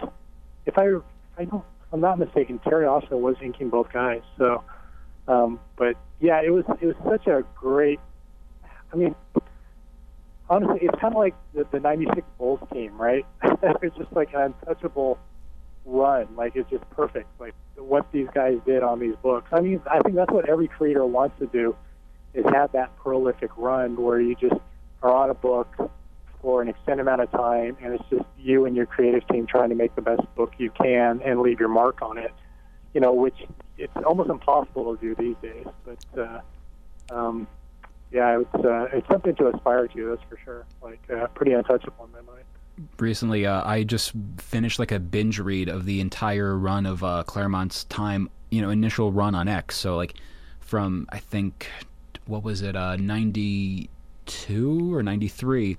[0.64, 0.88] if I,
[1.36, 4.22] I don't, I'm not mistaken, Terry Austin was inking both guys.
[4.38, 4.62] So,
[5.28, 8.00] um, but yeah, it was it was such a great.
[8.92, 9.14] I mean,
[10.48, 13.26] honestly, it's kind of like the, the '96 Bulls team, right?
[13.42, 15.18] it's just like an untouchable
[15.84, 16.28] run.
[16.36, 17.28] Like it's just perfect.
[17.40, 19.48] Like what these guys did on these books.
[19.52, 21.76] I mean, I think that's what every creator wants to do,
[22.34, 24.60] is have that prolific run where you just
[25.02, 25.90] are on a book
[26.40, 29.70] for an extended amount of time, and it's just you and your creative team trying
[29.70, 32.32] to make the best book you can and leave your mark on it.
[32.94, 33.36] You know, which
[33.78, 35.66] it's almost impossible to do these days.
[35.84, 37.46] But uh, um,
[38.12, 40.10] yeah, it's uh, it's something to aspire to.
[40.10, 40.66] That's for sure.
[40.82, 42.44] Like uh, pretty untouchable in my mind.
[42.98, 47.22] Recently, uh, I just finished like a binge read of the entire run of uh,
[47.26, 49.76] Claremont's time, you know, initial run on X.
[49.76, 50.14] So like
[50.60, 51.68] from I think
[52.26, 53.88] what was it, uh, ninety
[54.26, 55.78] two or ninety three,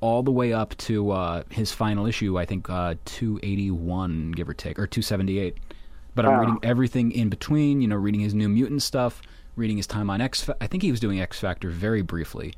[0.00, 2.38] all the way up to uh, his final issue.
[2.38, 5.58] I think uh, two eighty one, give or take, or two seventy eight.
[6.14, 7.80] But I'm reading everything in between.
[7.80, 9.22] You know, reading his New Mutant stuff,
[9.56, 10.48] reading his time on X.
[10.60, 12.54] I think he was doing X Factor very briefly,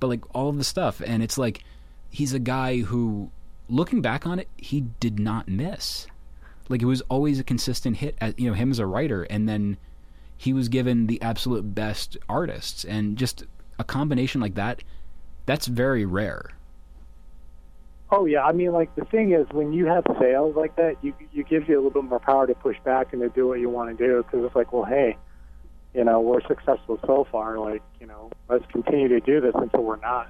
[0.00, 1.64] but like all of the stuff, and it's like
[2.10, 3.30] he's a guy who
[3.68, 6.06] looking back on it, he did not miss.
[6.68, 8.16] Like it was always a consistent hit.
[8.20, 9.78] At, you know, him as a writer, and then
[10.36, 13.44] he was given the absolute best artists, and just
[13.78, 14.82] a combination like that.
[15.44, 16.50] That's very rare.
[18.14, 21.14] Oh yeah, I mean, like the thing is, when you have sales like that, you
[21.32, 23.58] you gives you a little bit more power to push back and to do what
[23.58, 25.16] you want to do because it's like, well, hey,
[25.94, 27.58] you know, we're successful so far.
[27.58, 30.28] Like, you know, let's continue to do this until we're not.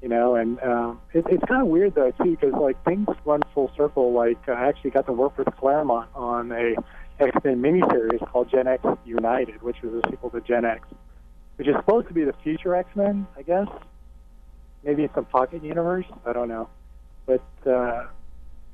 [0.00, 3.42] You know, and um, it, it's kind of weird though too because like things run
[3.52, 4.14] full circle.
[4.14, 6.74] Like I actually got to work with Claremont on a
[7.20, 10.94] X-Men miniseries called GeNeXt United, which was a sequel to GeNeXt,
[11.56, 13.68] which is supposed to be the future X-Men, I guess.
[14.82, 16.06] Maybe in some pocket universe.
[16.24, 16.70] I don't know
[17.26, 18.06] but uh,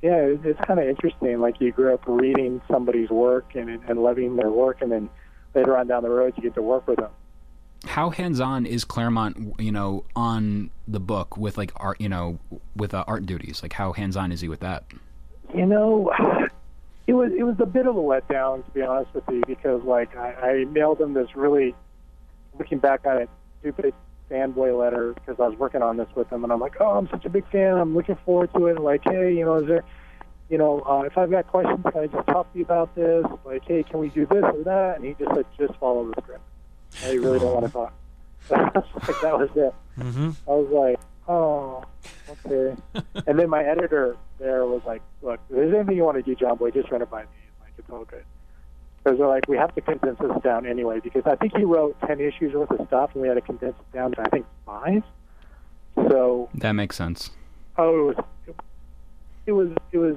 [0.01, 1.39] yeah, it, it's kind of interesting.
[1.39, 5.09] Like you grew up reading somebody's work and and loving their work, and then
[5.53, 7.11] later on down the road, you get to work with them.
[7.85, 12.37] How hands-on is Claremont, you know, on the book with like art, you know,
[12.75, 13.63] with uh, art duties?
[13.63, 14.83] Like, how hands-on is he with that?
[15.53, 16.11] You know,
[17.07, 19.83] it was it was a bit of a letdown to be honest with you because
[19.83, 21.75] like I, I mailed him this really,
[22.57, 23.29] looking back on it,
[23.61, 23.93] stupid
[24.31, 27.09] fanboy letter because I was working on this with him, and I'm like, oh, I'm
[27.09, 27.77] such a big fan.
[27.77, 28.79] I'm looking forward to it.
[28.79, 29.83] Like, hey, you know, is there,
[30.49, 33.25] you know, uh, if I've got questions, can I just talk to you about this?
[33.45, 34.95] Like, hey, can we do this or that?
[34.97, 36.43] And he just said, just follow the script.
[37.03, 37.93] I really don't want to talk.
[38.49, 39.73] like, that was it.
[39.99, 40.31] Mm-hmm.
[40.47, 41.83] I was like, oh,
[42.29, 42.75] okay.
[43.27, 46.35] and then my editor there was like, look, if there's anything you want to do,
[46.35, 47.29] Jonboy, just run it by me.
[47.61, 48.23] Like, it's all good
[49.03, 50.99] because they're like, we have to condense this down anyway.
[50.99, 53.75] Because I think he wrote ten issues worth of stuff, and we had to condense
[53.79, 55.03] it down to I think five.
[55.95, 57.31] So that makes sense.
[57.77, 58.25] Oh, it was
[59.45, 60.15] it was it was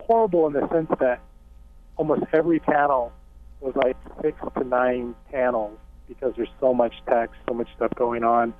[0.00, 1.20] horrible in the sense that
[1.96, 3.12] almost every panel
[3.60, 8.22] was like six to nine panels because there's so much text, so much stuff going
[8.22, 8.54] on,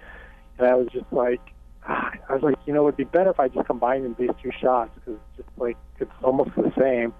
[0.58, 1.40] and I was just like,
[1.86, 4.50] I was like, you know, it would be better if I just combined these two
[4.60, 7.14] shots because it's just like it's almost the same.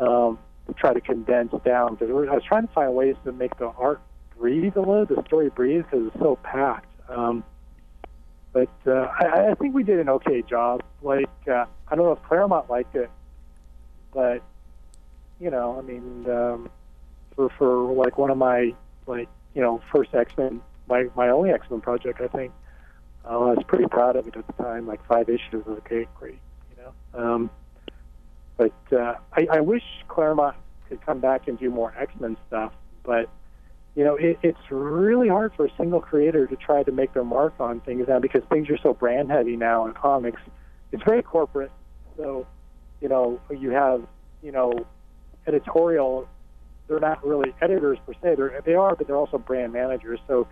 [0.00, 0.38] Um,
[0.74, 4.00] try to condense down I was trying to find ways to make the art
[4.38, 6.92] breathe a little, the story breathe because it's so packed.
[7.08, 7.44] Um,
[8.52, 10.82] but uh, I, I think we did an okay job.
[11.02, 13.10] Like uh, I don't know if Claremont liked it,
[14.12, 14.42] but
[15.38, 16.70] you know, I mean, um,
[17.34, 18.74] for for like one of my
[19.06, 22.52] like you know first X Men, my my only X Men project, I think
[23.24, 24.86] uh, I was pretty proud of it at the time.
[24.86, 26.38] Like five issues was okay, great,
[26.70, 27.22] you know.
[27.22, 27.50] Um,
[28.56, 30.56] but uh, I, I wish Claremont
[30.88, 32.72] could come back and do more X Men stuff.
[33.02, 33.28] But
[33.94, 37.24] you know, it, it's really hard for a single creator to try to make their
[37.24, 40.40] mark on things now because things are so brand heavy now in comics.
[40.92, 41.72] It's very corporate.
[42.16, 42.46] So,
[43.00, 44.06] you know, you have
[44.46, 44.86] you know,
[45.46, 46.28] editorial.
[46.86, 48.36] They're not really editors per se.
[48.36, 50.20] They're, they are, but they're also brand managers.
[50.28, 50.46] So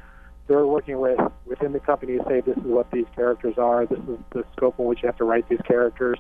[0.49, 3.87] they're working with within the company to say this is what these characters are.
[3.87, 6.19] This is the scope in which you have to write these characters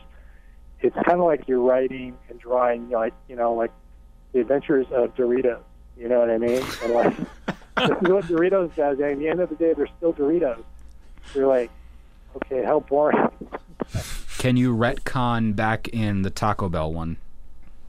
[0.84, 3.72] it's kind of like you're writing and drawing, like you know, like
[4.32, 5.62] the Adventures of Doritos.
[5.96, 6.62] You know what I mean?
[6.82, 7.16] And like
[7.88, 8.98] this is what Doritos does.
[8.98, 10.62] And at the end of the day, they're still Doritos.
[11.34, 11.70] You're like,
[12.36, 13.30] okay, how boring.
[14.38, 17.16] Can you retcon back in the Taco Bell one?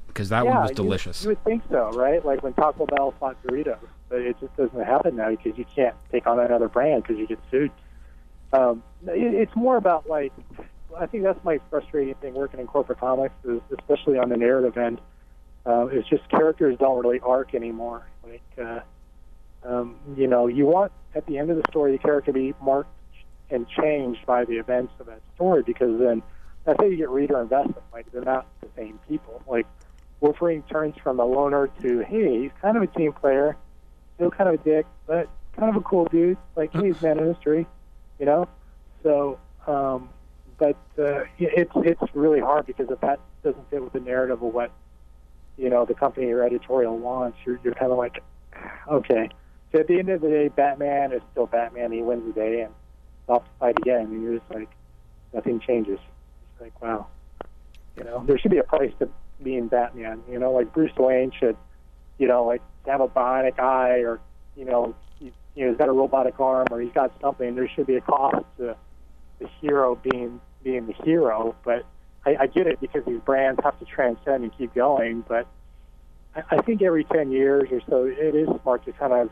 [0.08, 1.22] Because that yeah, one was delicious.
[1.22, 2.24] You, you would think so, right?
[2.26, 3.78] Like when Taco Bell fought Doritos,
[4.08, 7.28] but it just doesn't happen now because you can't take on another brand because you
[7.28, 7.72] get sued.
[8.54, 10.32] Um, it, it's more about like
[10.98, 14.78] I think that's my frustrating thing working in corporate comics, is especially on the narrative
[14.78, 15.00] end.
[15.66, 18.06] Uh, it's just characters don't really arc anymore.
[18.24, 18.80] Like, uh,
[19.64, 22.54] um, you know, you want at the end of the story the character to be
[22.62, 22.90] marked
[23.50, 26.22] and changed by the events of that story because then
[26.66, 27.84] that's how you get reader investment.
[27.94, 29.42] Like, they're not the same people.
[29.48, 29.66] Like,
[30.20, 33.58] Wolverine turns from a loner to, hey, he's kind of a team player,
[34.16, 36.38] still kind of a dick, but kind of a cool dude.
[36.56, 37.68] Like, he's man of history,
[38.20, 38.48] you know?
[39.04, 40.10] So, um,
[40.58, 44.54] but uh, it's it's really hard because if that doesn't fit with the narrative of
[44.54, 44.72] what
[45.58, 48.24] you know the company or editorial wants, you're you're kind of like,
[48.89, 49.30] okay.
[49.72, 51.91] So at the end of the day, Batman is still Batman.
[51.91, 52.74] He wins the day and
[53.28, 54.70] off to fight again, and you're just like,
[55.34, 56.00] nothing changes.
[56.54, 57.08] It's like wow,
[57.98, 59.10] you know, there should be a price to
[59.44, 60.24] being Batman.
[60.30, 61.58] You know, like Bruce Wayne should,
[62.18, 64.20] you know, like have a bionic eye or
[64.56, 67.56] you know, he, you know, he's got a robotic arm or he's got something.
[67.56, 68.78] There should be a cost to
[69.39, 71.86] the hero being being the hero, but
[72.26, 75.24] I, I get it because these brands have to transcend and keep going.
[75.28, 75.48] But
[76.36, 79.30] I, I think every ten years or so, it is smart to kind of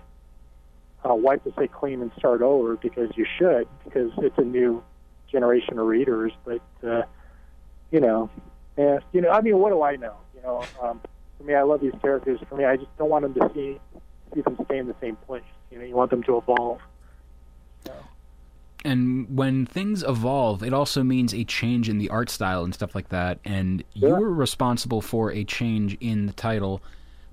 [1.09, 4.83] uh, wipe the slate clean and start over because you should because it's a new
[5.31, 6.31] generation of readers.
[6.45, 7.03] But uh,
[7.91, 8.29] you know,
[8.77, 10.15] yeah, you know, I mean, what do I know?
[10.35, 11.01] You know, um,
[11.37, 12.39] for me, I love these characters.
[12.47, 13.79] For me, I just don't want them to see
[14.33, 15.43] see them stay in the same place.
[15.71, 16.79] You know, you want them to evolve.
[17.85, 17.93] So.
[18.83, 22.95] And when things evolve, it also means a change in the art style and stuff
[22.95, 23.39] like that.
[23.45, 26.81] And you were responsible for a change in the title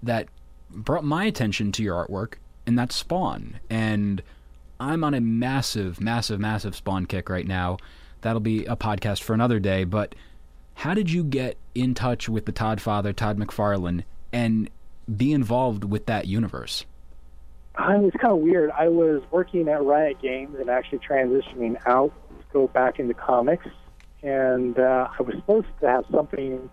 [0.02, 0.28] that
[0.70, 2.34] brought my attention to your artwork,
[2.66, 3.58] and that's Spawn.
[3.68, 4.22] And
[4.78, 7.78] I'm on a massive, massive, massive Spawn kick right now.
[8.20, 9.84] That'll be a podcast for another day.
[9.84, 10.14] But
[10.74, 14.70] how did you get in touch with the Todd father, Todd McFarlane, and
[15.14, 16.84] be involved with that universe?
[17.74, 18.70] I was kind of weird.
[18.70, 23.66] I was working at Riot Games and actually transitioning out to go back into comics,
[24.22, 26.68] and uh, I was supposed to have something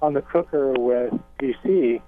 [0.00, 2.02] on the cooker with DC.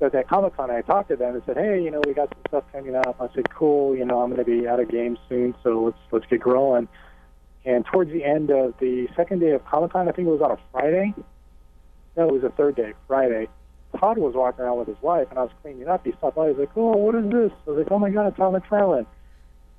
[0.00, 2.28] But at Comic Con, I talked to them and said, "Hey, you know, we got
[2.30, 4.90] some stuff coming up." I said, "Cool, you know, I'm going to be out of
[4.90, 6.88] games soon, so let's let's get growing."
[7.64, 10.40] And towards the end of the second day of Comic Con, I think it was
[10.40, 11.14] on a Friday.
[12.16, 13.46] No, it was a third day, Friday.
[14.02, 16.04] Todd was walking around with his wife, and I was cleaning up.
[16.04, 16.46] He stopped by.
[16.46, 18.52] He was like, "Oh, what is this?" I was like, "Oh my God, it's Todd
[18.52, 19.06] McFarlane."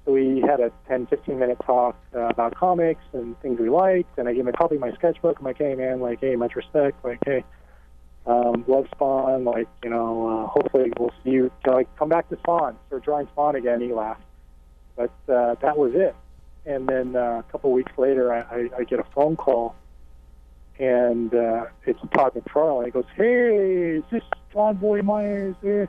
[0.06, 4.18] So we had a 10, 15 minute talk uh, about comics and things we liked,
[4.18, 5.40] and I gave him a copy of my sketchbook.
[5.40, 7.04] I'm like, "Hey, man, like, hey, much respect.
[7.04, 7.44] Like, hey,
[8.26, 9.44] um, love Spawn.
[9.44, 11.52] Like, you know, uh, hopefully we'll see you.
[11.68, 12.78] Like, come back to Spawn.
[12.88, 14.24] Start drawing Spawn again." He laughed,
[14.96, 16.16] but uh, that was it.
[16.66, 19.76] And then uh, a couple weeks later, I, I, I get a phone call
[20.80, 22.86] and uh, it's Todd McFarlane.
[22.86, 25.56] He goes, "Hey, is this Jonboy Meyers?
[25.66, 25.86] Eh,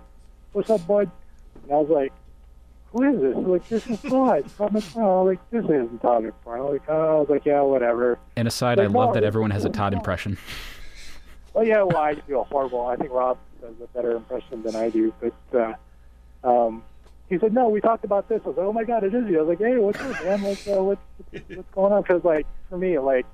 [0.52, 1.10] what's up, bud?"
[1.62, 2.12] And I was like,
[2.92, 4.44] "Who is this?" He's like, "This is Todd.
[4.56, 7.62] Todd McFarlane." I was like, "This isn't Todd McFarlane." Like, oh, I was like, "Yeah,
[7.62, 10.38] whatever." And aside, Like, I love no, that everyone has a Todd impression.
[11.54, 12.84] Well, yeah, well, I feel horrible.
[12.86, 15.14] I think Rob does a better impression than I do.
[15.20, 15.76] But
[16.44, 16.82] uh, um,
[17.28, 19.28] he said, "No, we talked about this." I was like, "Oh my god, it is
[19.30, 20.42] you." I was like, "Hey, what's up, man?
[20.42, 23.24] Like, uh, what's what's going on?" Because like for me, like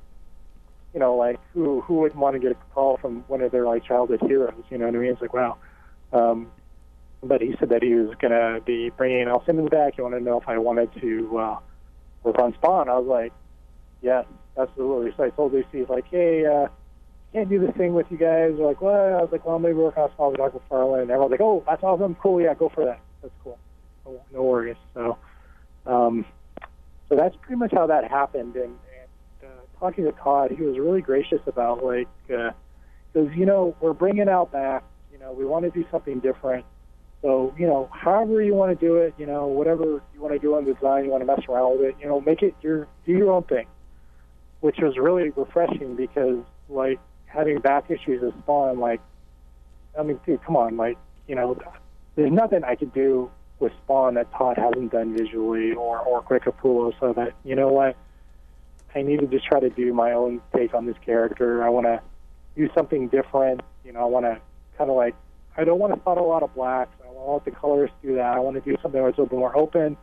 [0.95, 3.67] you know, like who who wouldn't want to get a call from one of their
[3.67, 4.65] like childhood heroes?
[4.71, 5.13] You know what I mean?
[5.13, 5.57] It's like, wow.
[6.13, 6.51] Um,
[7.23, 9.97] but he said that he was going to be bringing Al Simmons back.
[9.97, 11.59] He wanted to know if I wanted to uh,
[12.23, 12.89] work on Spawn.
[12.89, 13.33] I was like,
[14.01, 14.25] yes,
[14.59, 15.13] absolutely.
[15.17, 16.69] So I told Lucy, like, hey, uh,
[17.33, 18.55] can't do this thing with you guys.
[18.57, 20.61] They're like, well, I was like, well, maybe work on Spawn with Dr.
[20.69, 21.03] Farley.
[21.03, 22.15] And everyone's like, oh, that's awesome.
[22.17, 22.41] Cool.
[22.41, 23.01] Yeah, go for that.
[23.23, 23.59] That's cool.
[24.07, 24.77] No, no worries.
[24.95, 25.19] So,
[25.87, 26.25] um,
[27.09, 28.57] so that's pretty much how that happened.
[28.57, 28.77] And,
[29.81, 32.51] talking to Todd, he was really gracious about like, uh,
[33.13, 34.85] because you know we're bringing out back.
[35.13, 36.65] You know, we want to do something different.
[37.23, 40.39] So you know, however you want to do it, you know, whatever you want to
[40.39, 41.97] do on design, you want to mess around with it.
[42.01, 43.67] You know, make it your do your own thing,
[44.61, 46.39] which was really refreshing because
[46.69, 49.01] like having back issues of Spawn, like,
[49.99, 51.59] I mean, dude, come on, like, you know,
[52.17, 56.43] there's nothing I could do with Spawn that Todd hasn't done visually or or Greg
[56.43, 56.93] Capullo.
[56.99, 57.97] So that you know what,
[58.95, 61.63] I need to just try to do my own take on this character.
[61.63, 62.01] I want to
[62.57, 63.61] do something different.
[63.85, 64.41] You know, I want to
[64.77, 65.15] kind of like
[65.57, 66.93] I don't want to spot a lot of blacks.
[67.05, 68.35] I want to let the colors do that.
[68.37, 69.97] I want to do something that's a little bit more open.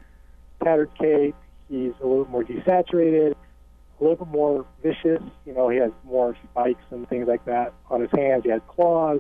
[0.63, 1.35] Tattered cape.
[1.69, 5.21] He's a little more desaturated, a little bit more vicious.
[5.45, 8.43] You know, he has more spikes and things like that on his hands.
[8.43, 9.19] He has claws,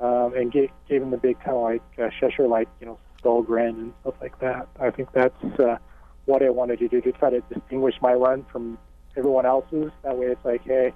[0.00, 2.98] um, and gave, gave him the big kind of like uh, Cheshire like you know
[3.18, 4.68] skull grin and stuff like that.
[4.78, 5.78] I think that's uh,
[6.26, 8.78] what I wanted to do to try to distinguish my run from
[9.16, 9.90] everyone else's.
[10.02, 10.92] That way, it's like, hey,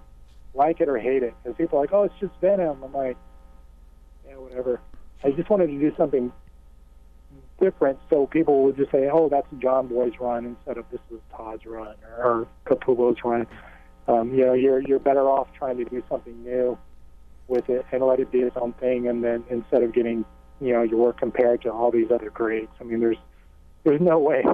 [0.55, 1.35] like it or hate it.
[1.43, 2.83] Because people are like, oh, it's just Venom.
[2.83, 3.17] I'm like,
[4.27, 4.81] yeah, whatever.
[5.25, 6.33] I just wanted to do something
[7.61, 11.65] different so people would just say, oh, that's Jonboy's run instead of this is Todd's
[11.65, 13.47] run or, or Capullo's run.
[14.09, 16.79] Um, you know, you're you're better off trying to do something new
[17.49, 20.25] with it and let it be its own thing, and then instead of getting
[20.61, 22.71] you know your work compared to all these other grades.
[22.81, 23.17] I mean, there's
[23.85, 24.45] there's no way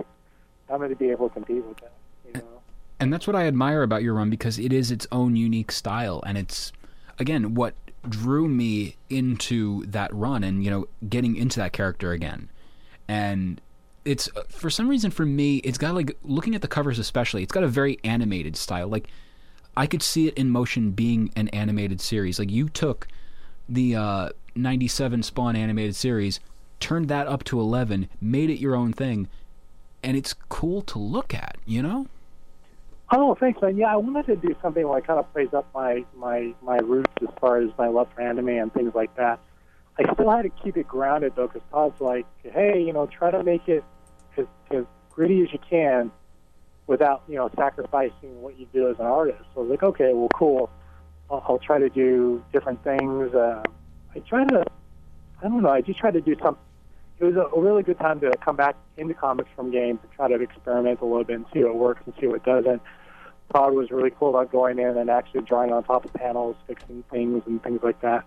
[0.70, 1.92] I'm going to be able to compete with that.
[2.26, 2.62] You know.
[3.00, 6.22] And that's what I admire about your run because it is its own unique style,
[6.26, 6.72] and it's
[7.18, 7.74] again what
[8.08, 12.48] drew me into that run and you know getting into that character again.
[13.08, 13.60] And
[14.04, 17.52] it's for some reason for me, it's got like looking at the covers especially, it's
[17.52, 18.88] got a very animated style.
[18.88, 19.08] Like
[19.76, 22.38] I could see it in motion being an animated series.
[22.38, 23.08] Like you took
[23.68, 26.40] the uh, 97 Spawn animated series,
[26.80, 29.28] turned that up to 11, made it your own thing,
[30.02, 32.06] and it's cool to look at, you know?
[33.10, 33.76] Oh, thanks, man.
[33.76, 37.12] Yeah, I wanted to do something like kind of plays up my my my roots
[37.20, 39.38] as far as my love for anime and things like that.
[39.98, 43.30] I still had to keep it grounded though, because Todd's like, hey, you know, try
[43.30, 43.84] to make it
[44.38, 46.10] as, as gritty as you can
[46.86, 49.42] without you know sacrificing what you do as an artist.
[49.54, 50.70] So I was like, okay, well, cool.
[51.30, 53.34] I'll, I'll try to do different things.
[53.34, 53.62] Uh,
[54.14, 54.64] I try to,
[55.42, 56.64] I don't know, I just try to do something.
[57.18, 60.28] It was a, really good time to come back into comics from games and try
[60.28, 62.82] to experiment a little bit and see what works and see what doesn't.
[63.52, 67.04] Todd was really cool about going in and actually drawing on top of panels, fixing
[67.10, 68.24] things and things like that.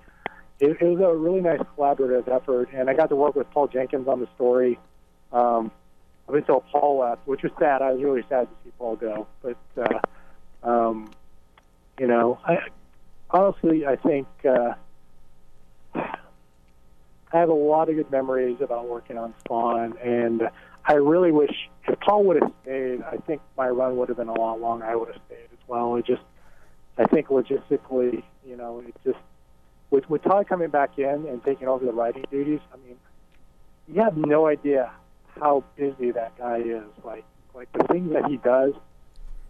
[0.60, 3.68] It, it was a really nice collaborative effort, and I got to work with Paul
[3.68, 4.80] Jenkins on the story.
[5.34, 5.72] Um,
[6.28, 7.82] up until Paul left, which was sad.
[7.82, 11.12] I was really sad to see Paul go, but uh, um,
[12.00, 12.58] you know, I
[13.30, 14.74] honestly I think uh,
[17.36, 20.44] I have a lot of good memories about working on Spawn, and
[20.86, 21.52] I really wish
[21.86, 24.86] if Paul would have stayed, I think my run would have been a lot longer.
[24.86, 25.98] I would have stayed as well.
[25.98, 26.22] It just,
[26.98, 29.18] I think logistically, you know, it just
[29.92, 32.62] with with Todd coming back in and taking over the writing duties.
[32.74, 32.96] I mean,
[33.90, 34.92] you have no idea
[35.40, 36.88] how busy that guy is.
[37.04, 38.74] Like, like the things that he does.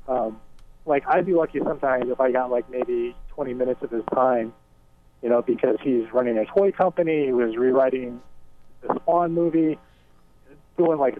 [0.07, 0.41] Um,
[0.87, 4.53] like I'd be lucky sometimes if I got like maybe 20 minutes of his time,
[5.25, 7.25] you know, because he's running a toy company.
[7.25, 8.21] He was rewriting
[8.81, 9.79] the Spawn movie,
[10.77, 11.17] doing like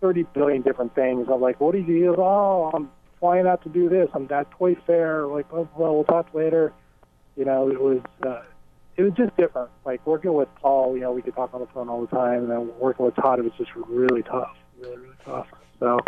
[0.00, 1.26] 30 billion different things.
[1.28, 2.14] I'm like, what do you do?
[2.16, 2.88] Oh, I'm
[3.18, 4.08] flying out to do this.
[4.14, 5.26] I'm at Toy Fair.
[5.26, 6.72] Like, oh, well, we'll talk later.
[7.36, 8.42] You know, it was uh,
[8.96, 9.70] it was just different.
[9.84, 12.42] Like working with Paul, you know, we could talk on the phone all the time,
[12.42, 15.48] and then working with Todd, it was just really tough, really, really tough.
[15.80, 15.98] So.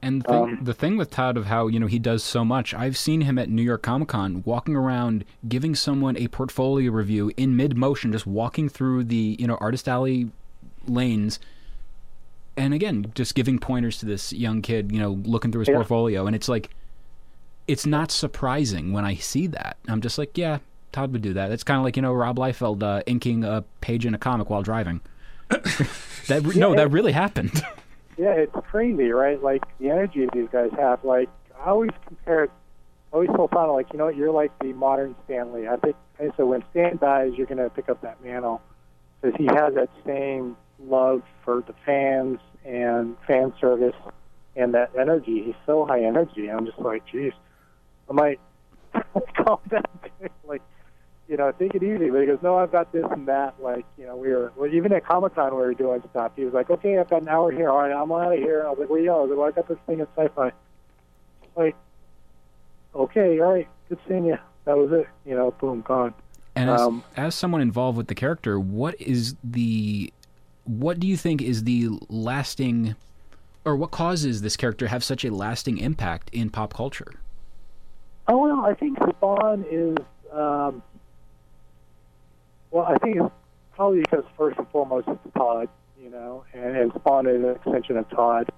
[0.00, 2.44] And the thing, um, the thing with Todd of how you know he does so
[2.44, 6.92] much, I've seen him at New York Comic Con walking around giving someone a portfolio
[6.92, 10.30] review in mid motion, just walking through the you know artist alley
[10.86, 11.40] lanes,
[12.56, 15.74] and again just giving pointers to this young kid, you know, looking through his yeah.
[15.74, 16.70] portfolio, and it's like,
[17.66, 19.78] it's not surprising when I see that.
[19.88, 20.58] I'm just like, yeah,
[20.92, 21.50] Todd would do that.
[21.50, 24.48] It's kind of like you know Rob Liefeld uh, inking a page in a comic
[24.48, 25.00] while driving.
[25.48, 27.64] that yeah, no, that really happened.
[28.18, 29.42] yeah, it's crazy, right?
[29.42, 31.04] Like the energy these guys have.
[31.04, 32.44] Like I always compare.
[32.44, 35.68] I always told Todd, like you know, you're like the modern Stan Lee.
[35.68, 35.96] I think
[36.36, 36.46] so.
[36.46, 38.60] When Stan dies, you're to pick up that mantle
[39.20, 43.94] because he has that same love for the fans and fan service
[44.56, 45.44] and that energy.
[45.44, 46.50] He's so high energy.
[46.50, 47.32] I'm just like, geez,
[48.10, 48.40] I might
[49.36, 49.84] calm down.
[50.46, 50.62] like
[51.28, 52.10] you know, take it easy.
[52.10, 53.54] But he goes, no, I've got this and that.
[53.60, 56.32] Like, you know, we were, well, even at Comic Con, we were doing stuff.
[56.36, 57.70] He was like, okay, I've got an hour here.
[57.70, 58.64] All right, I'm out of here.
[58.66, 59.18] I was like, where you going?
[59.18, 60.52] I was like, well, I got this thing at Sci-Fi.
[61.56, 61.76] Like,
[62.94, 64.38] okay, all right, good seeing you.
[64.64, 65.06] That was it.
[65.26, 66.14] You know, boom, gone.
[66.54, 70.12] And as, um, as someone involved with the character, what is the,
[70.64, 72.96] what do you think is the lasting,
[73.64, 77.14] or what causes this character to have such a lasting impact in pop culture?
[78.26, 79.96] Oh well, I think Spawn is
[80.32, 80.82] um,
[82.70, 83.34] well, I think it's
[83.74, 85.68] probably because first and foremost it's Todd,
[86.02, 88.50] you know, and, and Spawn is an extension of Todd.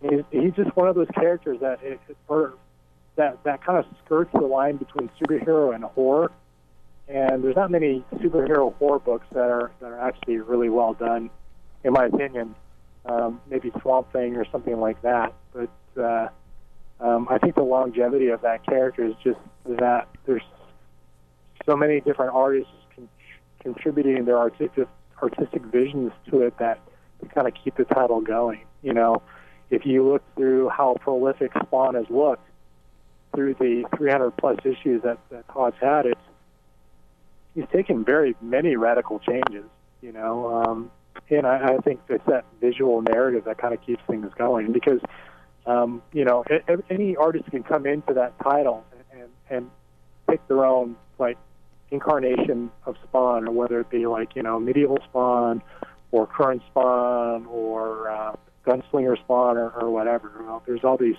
[0.00, 2.54] He's, he's just one of those characters that it, or
[3.16, 6.30] that that kind of skirts the line between superhero and horror.
[7.08, 11.30] And there's not many superhero horror books that are that are actually really well done,
[11.84, 12.54] in my opinion.
[13.06, 15.32] Um, maybe Swamp Thing or something like that.
[15.52, 16.28] But uh,
[17.00, 20.42] um, I think the longevity of that character is just that there's
[21.64, 22.70] so many different artists
[23.60, 24.88] contributing their artistic
[25.22, 26.78] artistic visions to it that
[27.34, 28.60] kind of keep the title going.
[28.82, 29.22] You know,
[29.70, 32.48] if you look through how prolific Spawn has looked
[33.34, 36.20] through the 300 plus issues that, that Todd's had, it's
[37.54, 39.64] he's taken very many radical changes.
[40.00, 40.90] You know, um,
[41.28, 45.00] and I, I think it's that visual narrative that kind of keeps things going because
[45.66, 46.44] um, you know
[46.88, 49.70] any artist can come into that title and and
[50.28, 51.36] pick their own like
[51.90, 55.62] incarnation of Spawn, whether it be like you know medieval Spawn,
[56.12, 58.36] or current Spawn, or uh,
[58.66, 60.32] gunslinger Spawn, or, or whatever.
[60.38, 61.16] You know, there's all these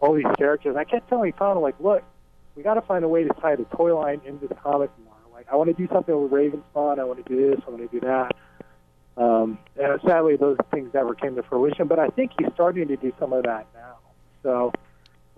[0.00, 0.76] all these characters.
[0.76, 2.02] I kept telling Spawn like, look,
[2.56, 5.14] we got to find a way to tie the toy line into the comic more.
[5.32, 6.98] Like, I want to do something with Raven Spawn.
[6.98, 7.60] I want to do this.
[7.66, 8.32] I want to do that.
[9.16, 11.86] Um, and sadly, those things never came to fruition.
[11.86, 13.96] But I think he's starting to do some of that now.
[14.42, 14.72] So,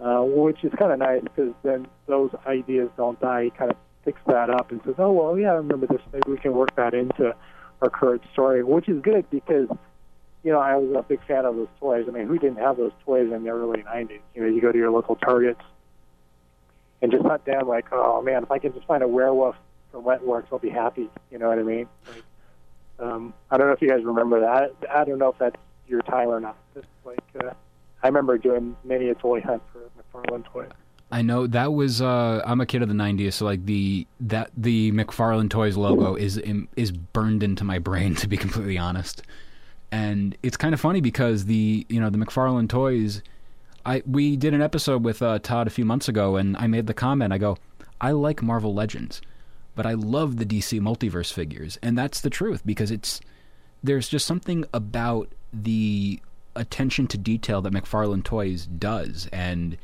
[0.01, 3.45] uh, which is kind of nice because then those ideas don't die.
[3.45, 6.01] He kind of picks that up and says, "Oh well, yeah, I remember this.
[6.13, 7.35] Maybe we can work that into
[7.81, 9.69] our current story," which is good because
[10.43, 12.07] you know I was a big fan of those toys.
[12.09, 14.21] I mean, who didn't have those toys in the early '90s?
[14.35, 15.63] You know, you go to your local Targets
[17.01, 19.57] and just hunt down like, oh man, if I can just find a werewolf
[19.91, 21.11] from Wetworks, I'll be happy.
[21.31, 21.89] You know what I mean?
[22.09, 22.25] Like,
[22.99, 24.75] um, I don't know if you guys remember that.
[24.91, 25.57] I don't know if that's
[25.89, 26.57] your time or not.
[26.77, 27.51] It's like uh,
[28.03, 30.71] I remember doing many a toy hunt for McFarlane toys.
[31.13, 32.01] I know that was.
[32.01, 36.15] Uh, I'm a kid of the '90s, so like the that the McFarlane Toys logo
[36.15, 39.23] is is burned into my brain, to be completely honest.
[39.93, 43.23] And it's kind of funny because the you know the McFarlane Toys,
[43.85, 46.87] I we did an episode with uh, Todd a few months ago, and I made
[46.87, 47.31] the comment.
[47.31, 47.59] I go,
[48.01, 49.21] I like Marvel Legends,
[49.77, 53.21] but I love the DC multiverse figures, and that's the truth because it's
[53.83, 56.21] there's just something about the
[56.57, 59.77] attention to detail that McFarlane Toys does, and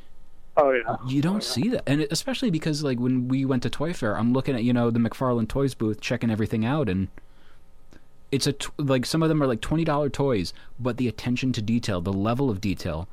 [0.61, 0.97] Oh yeah.
[1.07, 1.41] You don't oh, yeah.
[1.41, 4.65] see that, and especially because like when we went to Toy Fair, I'm looking at
[4.65, 7.07] you know the McFarlane Toys booth, checking everything out, and
[8.33, 11.53] it's a t- like some of them are like twenty dollar toys, but the attention
[11.53, 13.09] to detail, the level of detail.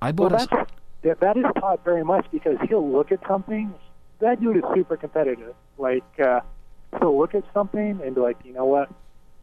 [0.00, 0.70] I Well, bought a that's
[1.02, 3.74] that, that is Todd very much because he'll look at something.
[4.20, 5.54] That dude is super competitive.
[5.78, 6.40] Like uh,
[7.00, 8.88] he'll look at something and be like, you know what,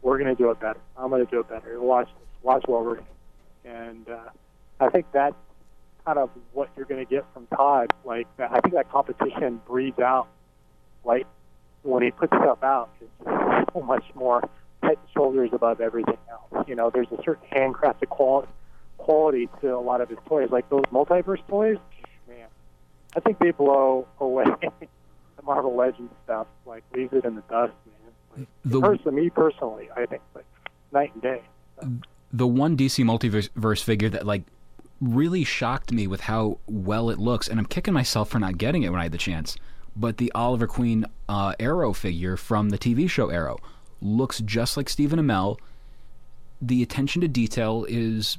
[0.00, 0.80] we're gonna do it better.
[0.96, 1.80] I'm gonna do it better.
[1.80, 2.28] Watch this.
[2.42, 3.06] Watch what we're doing.
[3.64, 4.18] And uh,
[4.80, 5.34] I think that's
[6.06, 7.92] kind of what you're gonna get from Todd.
[8.04, 10.28] Like I think that competition breeds out.
[11.04, 11.26] Like
[11.82, 13.10] when he puts stuff out, it's
[13.74, 14.40] so much more
[14.82, 16.66] head and shoulders above everything else.
[16.68, 18.48] You know, there's a certain handcrafted quality
[18.98, 20.48] quality to a lot of his toys.
[20.50, 21.78] Like those multiverse toys,
[22.28, 22.46] man,
[23.16, 26.46] I think they blow away the Marvel Legends stuff.
[26.64, 28.12] Like leaves it in the dust, man.
[28.36, 30.46] Like, the personally, me personally, I think like
[30.92, 31.42] night and day.
[32.32, 34.44] the one DC multiverse figure that like
[35.00, 38.82] really shocked me with how well it looks, and I'm kicking myself for not getting
[38.82, 39.56] it when I had the chance.
[39.94, 43.58] But the Oliver Queen uh, Arrow figure from the TV show Arrow
[44.02, 45.58] looks just like Stephen Amell.
[46.60, 48.38] The attention to detail is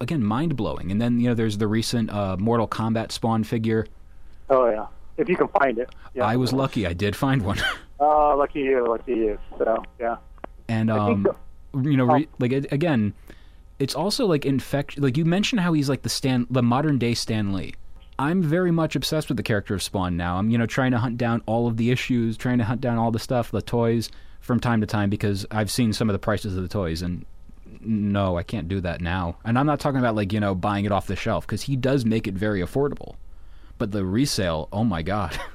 [0.00, 0.90] again mind blowing.
[0.90, 3.86] And then you know there's the recent uh, Mortal Kombat Spawn figure.
[4.48, 5.90] Oh yeah, if you can find it.
[6.14, 6.24] Yeah.
[6.24, 7.58] I was lucky; I did find one.
[8.02, 9.38] Oh, lucky you, lucky you.
[9.58, 10.16] So yeah.
[10.68, 11.26] and um,
[11.74, 13.12] you know, re- like again,
[13.80, 14.98] it's also like infect.
[15.00, 17.74] Like you mentioned how he's like the Stan, the modern day Stan Lee.
[18.18, 20.36] I'm very much obsessed with the character of Spawn now.
[20.36, 22.98] I'm you know trying to hunt down all of the issues, trying to hunt down
[22.98, 24.10] all the stuff, the toys
[24.40, 27.24] from time to time because I've seen some of the prices of the toys and
[27.82, 29.36] no, I can't do that now.
[29.44, 31.76] And I'm not talking about like you know buying it off the shelf because he
[31.76, 33.14] does make it very affordable,
[33.78, 35.38] but the resale, oh my god.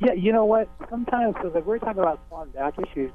[0.00, 0.68] Yeah, you know what?
[0.88, 3.10] Sometimes, because like we were talking about Spawn back issues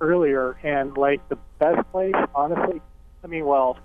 [0.00, 2.80] earlier, and like the best place, honestly,
[3.28, 3.76] I mean, well,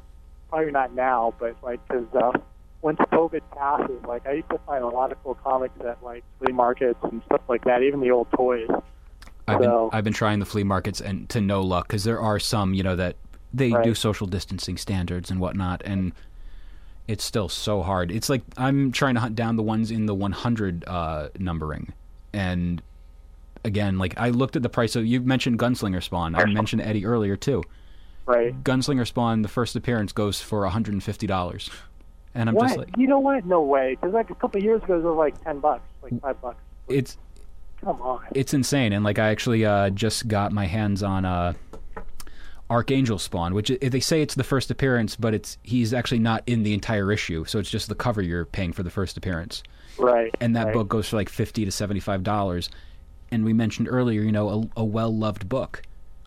[0.49, 2.31] probably not now, but like because uh,
[2.81, 6.23] once COVID passes, like I used to find a lot of cool comics at like
[6.39, 8.69] flea markets and stuff like that, even the old toys.
[9.45, 12.21] I've been So- I've been trying the flea markets and to no luck because there
[12.21, 13.17] are some you know that
[13.53, 13.83] they Right.
[13.83, 16.13] do social distancing standards and whatnot and
[17.09, 18.09] it's still so hard.
[18.11, 21.91] It's like I'm trying to hunt down the ones in the 100 uh, numbering
[22.31, 22.81] and
[23.65, 26.33] again like I looked at the price of you mentioned Gunslinger Spawn.
[26.35, 27.61] I mentioned Eddie earlier too.
[28.25, 28.63] Right.
[28.63, 31.69] Gunslinger Spawn the first appearance goes for 150 dollars
[32.35, 32.67] and I'm what?
[32.67, 33.45] just like you know what?
[33.45, 33.95] No way.
[33.95, 36.57] Because like a couple of years ago, it was like ten bucks, like five bucks.
[36.87, 37.17] it's
[37.81, 38.21] Come on.
[38.33, 41.51] it's insane and like i actually uh, just got my hands on uh,
[42.69, 46.63] archangel spawn which they say it's the first appearance but it's he's actually not in
[46.63, 49.63] the entire issue so it's just the cover you're paying for the first appearance
[49.99, 50.33] Right.
[50.39, 50.73] and that right.
[50.73, 52.69] book goes for like 50 to 75 dollars
[53.31, 55.81] and we mentioned earlier you know a, a well-loved book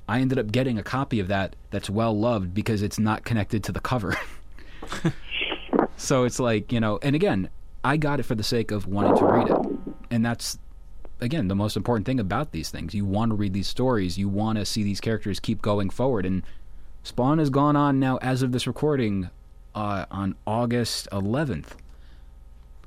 [0.09, 3.73] i ended up getting a copy of that that's well-loved because it's not connected to
[3.73, 4.17] the cover.
[5.97, 7.49] So it's like you know and again
[7.83, 9.97] i got it for the sake of wanting to read it.
[10.11, 10.59] And that's
[11.21, 12.95] again the most important thing about these things.
[12.95, 14.19] You want to read these stories.
[14.19, 16.27] You want to see these characters keep going forward.
[16.27, 16.43] And
[17.03, 19.31] spawn has gone on now as of this recording
[19.75, 21.73] uh, on august 11th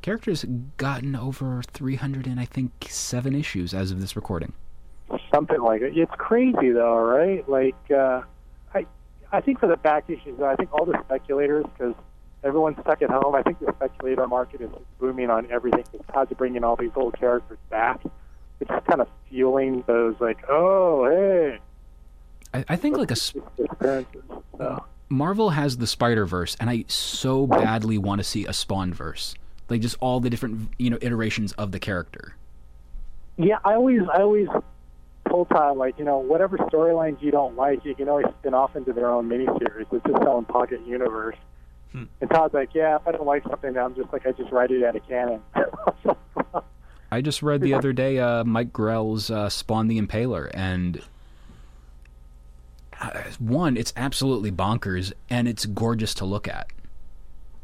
[0.01, 0.43] characters
[0.78, 4.53] gotten over 300 and i think seven issues as of this recording
[5.34, 5.97] something like it.
[5.97, 7.47] It's crazy though, right?
[7.47, 8.22] Like, uh,
[8.74, 8.86] I,
[9.32, 11.95] I think for the back issues, I think all the speculators, because
[12.43, 13.36] everyone's stuck at home.
[13.36, 15.84] I think the speculator market is booming on everything.
[15.93, 18.01] It's Todd's bringing all these old characters back.
[18.60, 21.60] It's just kind of fueling those, like, oh, hey,
[22.53, 23.16] i, I think like a.
[23.16, 28.93] So, marvel has the spider verse and i so badly want to see a spawn
[28.93, 29.34] verse
[29.68, 32.36] like just all the different you know iterations of the character
[33.39, 34.49] yeah, I always, I always
[35.45, 38.93] Todd, like, you know, whatever storylines you don't like, you can always spin off into
[38.93, 39.86] their own miniseries.
[39.91, 41.36] It's just own pocket universe.
[41.93, 44.71] And Todd's like, yeah, if I don't like something, I'm just like, I just write
[44.71, 45.41] it out of canon.
[47.11, 51.01] I just read the other day uh, Mike Grell's uh, Spawn the Impaler, and
[53.01, 56.67] uh, one, it's absolutely bonkers, and it's gorgeous to look at.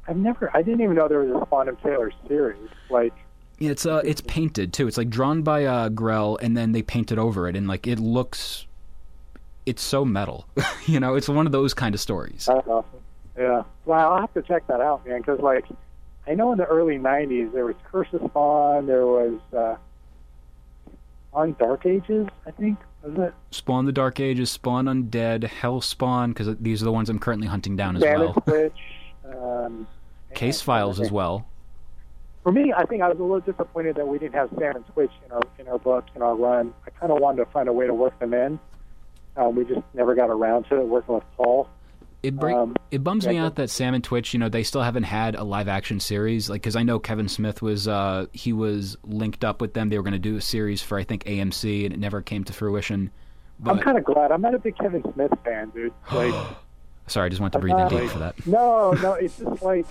[0.07, 2.70] I've never, I didn't even know there was a Spawn Taylor series.
[2.89, 3.13] Like,
[3.60, 4.88] It's uh, it's painted too.
[4.88, 7.99] It's like drawn by uh, Grell, and then they painted over it, and like it
[7.99, 8.66] looks,
[9.66, 10.45] it's so metal.
[10.86, 12.45] you know, it's one of those kind of stories.
[12.45, 12.99] that's awesome.
[13.38, 13.64] Yeah.
[13.86, 15.66] Well, I'll have to check that out, man, because, like,
[16.28, 19.76] I know in the early 90s there was Curse of Spawn, there was uh,
[21.34, 23.34] on Dark Ages, I think, was it?
[23.51, 27.47] Spawn the Dark Ages, Spawn Undead, Hell Spawn, because these are the ones I'm currently
[27.47, 28.43] hunting down as Bandit well.
[28.47, 28.74] Switch.
[29.26, 29.88] Um,
[30.34, 31.47] Case Files as well.
[32.46, 34.86] For me, I think I was a little disappointed that we didn't have Sam and
[34.93, 36.76] Twitch in our in our book in our run.
[36.86, 38.60] I kind of wanted to find a way to work them in.
[39.36, 40.88] Um, we just never got around to it.
[40.88, 41.68] Working with Paul.
[42.22, 44.84] It break, Um, it bums me out that Sam and Twitch, you know, they still
[44.84, 46.48] haven't had a live action series.
[46.48, 49.89] Like, because I know Kevin Smith was uh, he was linked up with them.
[49.89, 52.43] They were going to do a series for I think AMC, and it never came
[52.43, 53.10] to fruition.
[53.60, 53.72] But...
[53.72, 54.32] I'm kind of glad.
[54.32, 55.93] I'm not a big Kevin Smith fan, dude.
[56.12, 56.36] Like,
[57.08, 58.46] sorry, I just want to breathe in Uh, deep for that.
[58.46, 59.88] no, no, it's just like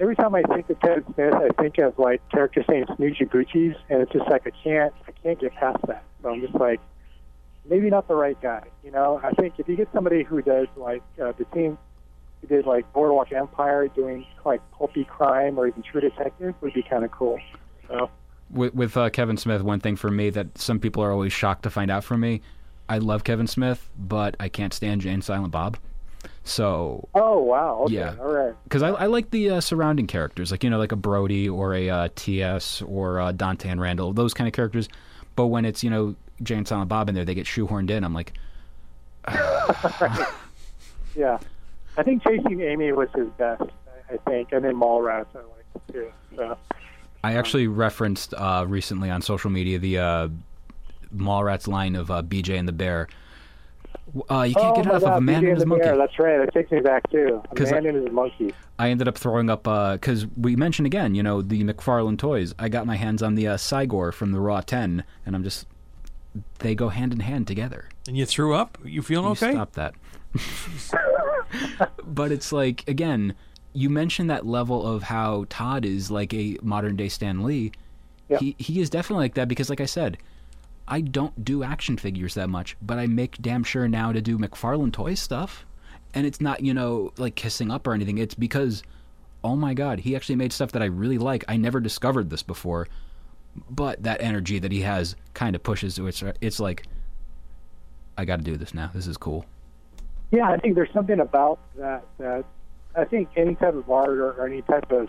[0.00, 3.76] every time I think of Kevin Smith, I think of like characters saying Snoochie Boochies,
[3.88, 6.02] and it's just like I can't, I can't get past that.
[6.22, 6.80] So I'm just like,
[7.68, 8.64] maybe not the right guy.
[8.82, 11.78] You know, I think if you get somebody who does like uh, the team
[12.40, 16.82] who did like Boardwalk Empire, doing like pulpy crime or even True Detective, would be
[16.82, 17.38] kind of cool.
[17.86, 18.10] So.
[18.50, 21.64] with, with uh, Kevin Smith, one thing for me that some people are always shocked
[21.64, 22.40] to find out from me,
[22.88, 25.76] I love Kevin Smith, but I can't stand Jay and Silent Bob.
[26.42, 27.82] So, Oh wow!
[27.84, 28.14] Okay, Yeah.
[28.20, 28.54] all right.
[28.64, 31.74] because I, I like the uh, surrounding characters, like you know, like a Brodie or
[31.74, 34.88] a uh, TS or uh, Dante and Randal, those kind of characters.
[35.36, 38.02] But when it's you know Jay and Silent Bob in there, they get shoehorned in.
[38.04, 38.32] I'm like,
[41.16, 41.38] Yeah,
[41.96, 43.62] I think Chasing Amy was his best.
[43.62, 46.10] I- I think, and then Mallrats I liked too.
[46.34, 46.58] So.
[47.22, 50.28] I actually referenced uh, recently on social media the uh,
[51.14, 53.06] Mallrats line of uh, BJ and the Bear.
[54.30, 55.84] Uh, you can't oh get my enough God, of a man Beauty and his monkey.
[55.84, 55.96] Bear.
[55.96, 56.38] That's right.
[56.38, 57.40] That takes me back too.
[57.50, 58.54] A 'Cause man I- and his monkey.
[58.78, 62.54] I ended up throwing up because we mentioned again, you know, the McFarlane toys.
[62.58, 65.66] I got my hands on the uh, Cygor from the Raw 10, and I'm just
[66.60, 67.88] they go hand in hand together.
[68.08, 68.78] And you threw up?
[68.84, 69.52] You feeling You okay?
[69.52, 69.94] Stop that.
[72.04, 73.34] but it's like again,
[73.72, 77.72] you mentioned that level of how Todd is like a modern day Stan Lee.
[78.28, 78.38] Yeah.
[78.38, 80.18] He he is definitely like that because, like I said,
[80.90, 84.36] I don't do action figures that much, but I make damn sure now to do
[84.36, 85.64] McFarlane toy stuff,
[86.12, 88.18] and it's not you know like kissing up or anything.
[88.18, 88.82] It's because,
[89.44, 91.44] oh my god, he actually made stuff that I really like.
[91.46, 92.88] I never discovered this before,
[93.70, 96.84] but that energy that he has kind of pushes to it's uh, it's like.
[98.18, 98.90] I got to do this now.
[98.92, 99.46] This is cool.
[100.30, 102.44] Yeah, I think there's something about that that
[102.94, 105.08] I think any type of art or any type of,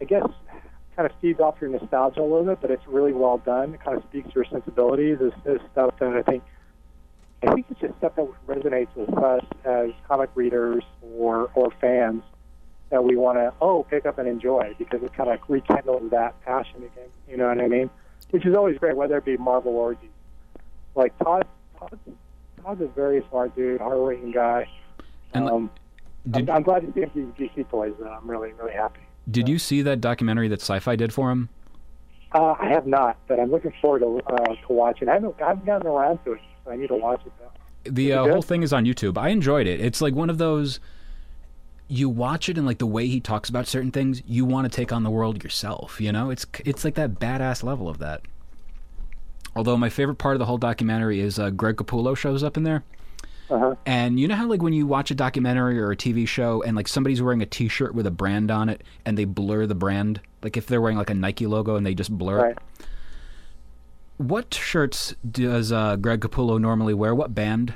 [0.00, 0.28] I guess,
[1.00, 3.72] kind of feeds off your nostalgia a little bit, but it's really well done.
[3.72, 5.18] It kind of speaks to your sensibilities.
[5.18, 6.42] Is, is stuff that I think,
[7.42, 10.84] I think it's just stuff that resonates with us as comic readers
[11.16, 12.22] or or fans
[12.90, 16.38] that we want to oh pick up and enjoy because it kind of rekindles that
[16.44, 17.08] passion again.
[17.26, 17.88] You know what I mean?
[18.28, 20.00] Which is always great, whether it be Marvel or DC.
[20.94, 21.46] Like Todd,
[21.78, 21.96] Todd's,
[22.62, 24.68] Todd's a very smart dude, hardworking guy.
[25.32, 25.70] And, um,
[26.30, 27.94] did- I'm, I'm glad to see him DC toys.
[27.98, 28.06] Though.
[28.08, 29.00] I'm really, really happy.
[29.30, 31.48] Did you see that documentary that Sci-Fi did for him?
[32.32, 35.08] Uh, I have not, but I'm looking forward to uh, to watching.
[35.08, 37.90] I haven't, I haven't gotten around to it, so I need to watch it though.
[37.90, 39.18] The uh, whole thing is on YouTube.
[39.18, 39.80] I enjoyed it.
[39.80, 40.80] It's like one of those.
[41.88, 44.74] You watch it and like the way he talks about certain things, you want to
[44.74, 46.00] take on the world yourself.
[46.00, 48.22] You know, it's it's like that badass level of that.
[49.56, 52.62] Although my favorite part of the whole documentary is uh, Greg Capullo shows up in
[52.62, 52.84] there.
[53.50, 53.74] Uh-huh.
[53.84, 56.76] And you know how like when you watch a documentary or a TV show and
[56.76, 60.20] like somebody's wearing a T-shirt with a brand on it and they blur the brand,
[60.42, 62.58] like if they're wearing like a Nike logo and they just blur it.
[64.18, 67.14] What shirts does uh, Greg Capullo normally wear?
[67.14, 67.74] What band?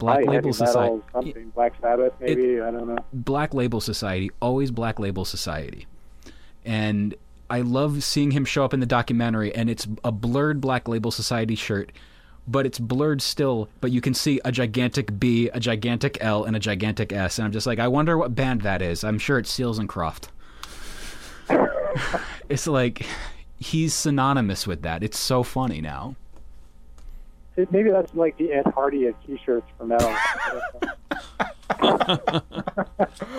[0.00, 1.02] Black Probably Label Society.
[1.12, 2.60] something Black Sabbath, maybe.
[2.60, 3.04] I don't know.
[3.12, 4.30] Black Label Society.
[4.40, 5.86] Always Black Label Society.
[6.64, 7.14] And
[7.50, 11.10] I love seeing him show up in the documentary, and it's a blurred Black Label
[11.10, 11.92] Society shirt,
[12.50, 13.68] but it's blurred still.
[13.80, 17.38] But you can see a gigantic B, a gigantic L, and a gigantic S.
[17.38, 19.04] And I'm just like, I wonder what band that is.
[19.04, 20.28] I'm sure it's Seals and Croft.
[22.48, 23.06] it's like
[23.58, 25.02] he's synonymous with that.
[25.02, 26.16] It's so funny now.
[27.70, 30.14] Maybe that's like the Ed Hardy of T-shirts for metal.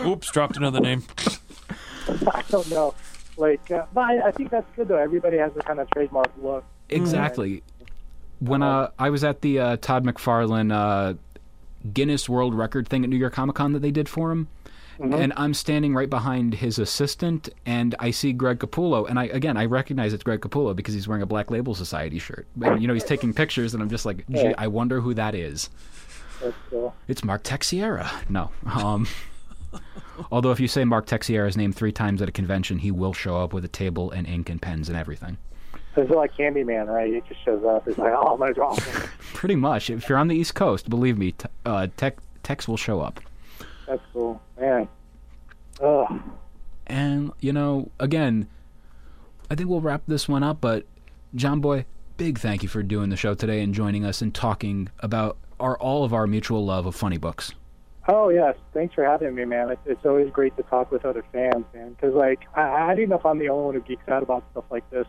[0.05, 1.03] Oops, dropped another name.
[2.33, 2.93] I don't know.
[3.37, 4.97] Like, uh, but I, I think that's good though.
[4.97, 6.63] Everybody has a kind of trademark look.
[6.89, 7.63] Exactly.
[8.41, 11.13] When uh, I was at the uh, Todd McFarlane uh,
[11.93, 14.47] Guinness World Record thing at New York Comic Con that they did for him,
[14.99, 19.57] and I'm standing right behind his assistant, and I see Greg Capullo, and I again
[19.57, 22.87] I recognize it's Greg Capullo because he's wearing a Black Label Society shirt, and you
[22.87, 24.53] know he's taking pictures, and I'm just like, gee, Yeah.
[24.57, 25.69] I wonder who that is.
[26.69, 26.95] Cool.
[27.07, 28.09] It's Mark Texeira.
[28.29, 28.49] No.
[28.65, 29.07] Um,
[30.31, 33.37] although if you say Mark Texeira's name three times at a convention, he will show
[33.37, 35.37] up with a table and ink and pens and everything.
[35.93, 37.13] So it's like Candyman, right?
[37.13, 37.87] He just shows up.
[37.87, 38.77] It's like, oh my god.
[39.33, 39.89] Pretty much.
[39.89, 43.19] If you're on the East Coast, believe me, t- uh, Tech Tex will show up.
[43.87, 44.87] That's cool, man.
[45.81, 46.21] Ugh.
[46.87, 48.47] And you know, again,
[49.49, 50.61] I think we'll wrap this one up.
[50.61, 50.85] But
[51.35, 51.85] Jonboy,
[52.17, 55.77] big thank you for doing the show today and joining us and talking about our
[55.77, 57.53] all of our mutual love of funny books.
[58.07, 59.69] Oh yes, thanks for having me, man.
[59.69, 61.91] It's, it's always great to talk with other fans, man.
[61.91, 64.43] Because like, I, I don't know if I'm the only one who geeks out about
[64.51, 65.05] stuff like this.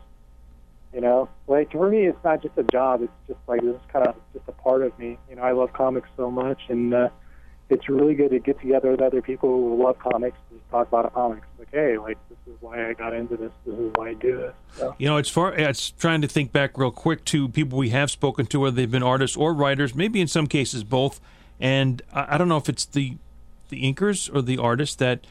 [0.94, 3.02] You know, like for me, it's not just a job.
[3.02, 5.18] It's just like is kind of just a part of me.
[5.30, 7.08] You know, I love comics so much, and uh,
[7.70, 11.12] it's really good to get together with other people who love comics and talk about
[11.14, 11.46] comics.
[11.58, 13.52] Like, hey, like this is why I got into this.
[13.64, 14.54] This is why I do this.
[14.76, 14.94] So.
[14.98, 15.54] You know, it's far.
[15.54, 18.90] It's trying to think back real quick to people we have spoken to, whether they've
[18.90, 21.20] been artists or writers, maybe in some cases both.
[21.58, 23.16] And I, I don't know if it's the
[23.70, 25.26] the inkers or the artists that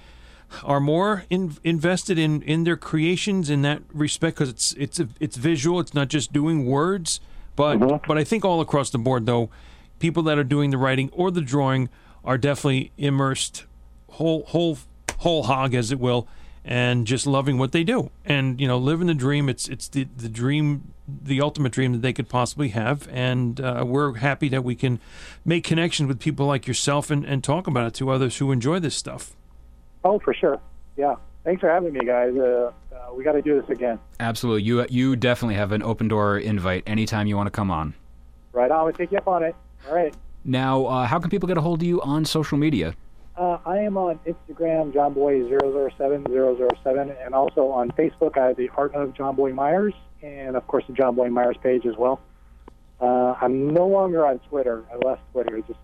[0.64, 5.08] are more in, invested in, in their creations in that respect because it's it's a,
[5.20, 5.80] it's visual.
[5.80, 7.20] It's not just doing words,
[7.56, 8.06] but Mhm.
[8.08, 9.50] but I think all across the board though,
[10.00, 11.90] people that are doing the writing or the drawing
[12.24, 13.66] are definitely immersed
[14.12, 14.78] whole whole
[15.20, 16.28] whole hog as it will
[16.64, 20.08] and just loving what they do and you know living the dream it's it's the
[20.18, 24.64] the dream the ultimate dream that they could possibly have and uh, we're happy that
[24.64, 25.00] we can
[25.44, 28.78] make connections with people like yourself and, and talk about it to others who enjoy
[28.80, 29.36] this stuff
[30.04, 30.60] Oh, for sure.
[30.98, 31.16] Yeah.
[31.44, 32.36] Thanks for having me, guys.
[32.36, 34.00] Uh, uh, we got to do this again.
[34.20, 34.64] Absolutely.
[34.64, 37.94] You you definitely have an open door invite anytime you want to come on.
[38.54, 38.86] Right on.
[38.86, 39.56] We'll take you up on it.
[39.88, 40.14] All right.
[40.44, 42.96] Now, uh, how can people get a hold of you on social media?
[43.38, 49.14] Uh, I am on Instagram, JohnBoy007, and also on Facebook, I have the Art of
[49.14, 52.20] Jonboy Meyers, and of course the Jonboy Meyers page as well.
[53.00, 54.84] Uh, I'm no longer on Twitter.
[54.92, 55.58] I left Twitter.
[55.58, 55.80] It's just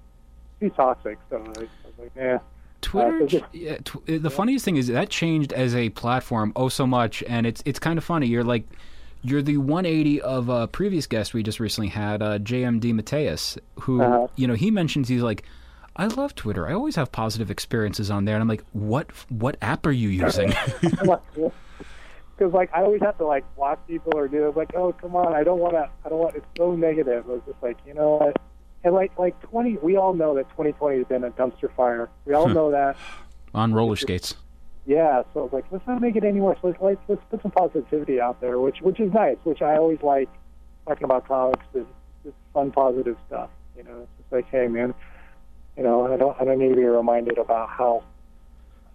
[0.60, 1.18] too toxic.
[1.30, 1.58] So I was
[1.98, 2.40] like, yeah.
[2.82, 3.24] Twitter.
[3.38, 7.24] Uh, yeah, tw- the funniest thing is that changed as a platform oh so much,
[7.28, 8.28] and it's it's kind of funny.
[8.28, 8.64] You're like,
[9.24, 12.80] you're the 180 of a previous guest we just recently had, uh, J.M.
[12.80, 14.28] DeMatteis, who Uh-huh.
[14.36, 15.44] you know he mentions he's like,
[15.96, 16.68] I love Twitter.
[16.68, 20.10] I always have positive experiences on there, and I'm like, what what app are you
[20.10, 20.54] using?
[22.38, 24.56] Because like I always have to like block people or do it.
[24.56, 25.90] Like, oh come on, I don't want to.
[26.06, 26.36] I don't want.
[26.36, 27.26] It's so negative.
[27.28, 28.38] I was just like, you know what?
[28.88, 32.10] And like like 20, we all know that 2020 has been a dumpster fire.
[32.24, 32.96] We all know that.
[33.54, 34.36] on roller skates.
[34.86, 36.58] Yeah, so I was like, let's not make it any worse.
[36.64, 39.36] Let's let's, let's put some positivity out there, which which is nice.
[39.44, 40.30] Which I always like
[40.88, 41.66] talking about comics.
[41.74, 41.86] Is,
[42.24, 43.50] just fun, positive stuff.
[43.76, 44.94] You know, it's just like, hey man,
[45.76, 48.06] you know, I don't I don't need to be reminded about how.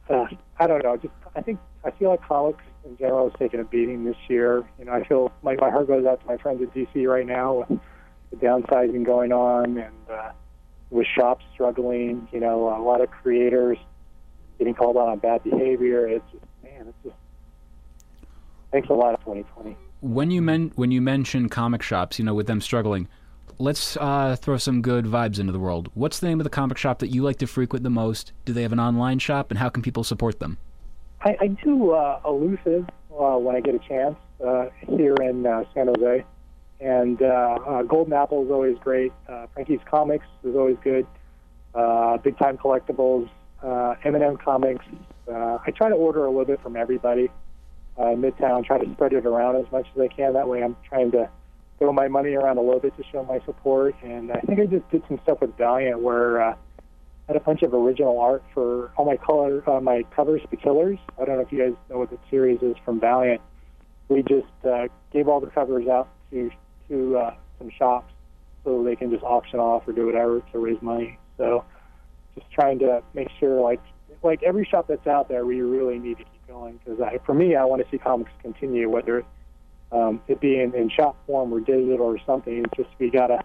[0.09, 0.25] Uh,
[0.59, 0.97] I don't know.
[0.97, 4.65] Just I think I feel like comics in general is taking a beating this year.
[4.79, 7.27] You know, I feel like my heart goes out to my friends at DC right
[7.27, 7.79] now with
[8.33, 10.33] the downsizing going on and uh,
[10.91, 12.29] with shops struggling.
[12.33, 13.79] You know, a lot of creators
[14.59, 16.09] getting called out on bad behavior.
[16.09, 17.17] It's just, man, it's just
[18.73, 19.77] thanks a lot of 2020.
[20.01, 23.07] when you men when you mention comic shops, you know, with them struggling,
[23.59, 25.91] let's uh, throw some good vibes into the world.
[25.95, 28.33] What's the name of the comic shop that you like to frequent the most?
[28.45, 30.59] Do they have an online shop, and how can people support them?
[31.25, 35.65] I, I do uh, Illusive uh, when I get a chance uh, here in uh,
[35.75, 36.25] San Jose,
[36.83, 39.13] and uh, uh, Golden Apple is always great.
[39.29, 41.07] Uh, Frankie's Comics is always good.
[41.75, 43.31] Uh, Big Time Collectibles,
[43.63, 44.85] uh, M&M Comics.
[45.29, 47.31] Uh, I try to order a little bit from everybody
[47.97, 48.65] uh, Midtown.
[48.65, 50.33] Try to spread it around as much as I can.
[50.33, 51.31] That way, I'm trying to
[51.79, 53.95] throw my money around a little bit to show my support.
[54.03, 56.43] And I think I just did some stuff with Valiant where.
[56.43, 56.55] Uh,
[57.29, 60.99] had a bunch of original art for all my color, uh, my covers for Killers.
[61.21, 63.41] I don't know if you guys know what the series is from Valiant.
[64.09, 66.51] We just uh, gave all the covers out to
[66.93, 68.13] to uh, some shops
[68.65, 71.19] so they can just auction off or do whatever to raise money.
[71.37, 71.65] So
[72.35, 73.81] just trying to make sure, like
[74.23, 77.57] like every shop that's out there, we really need to keep going because for me,
[77.57, 79.25] I want to see comics continue, whether
[79.91, 82.65] um, it be in, in shop form or digital or something.
[82.65, 83.43] It's just we gotta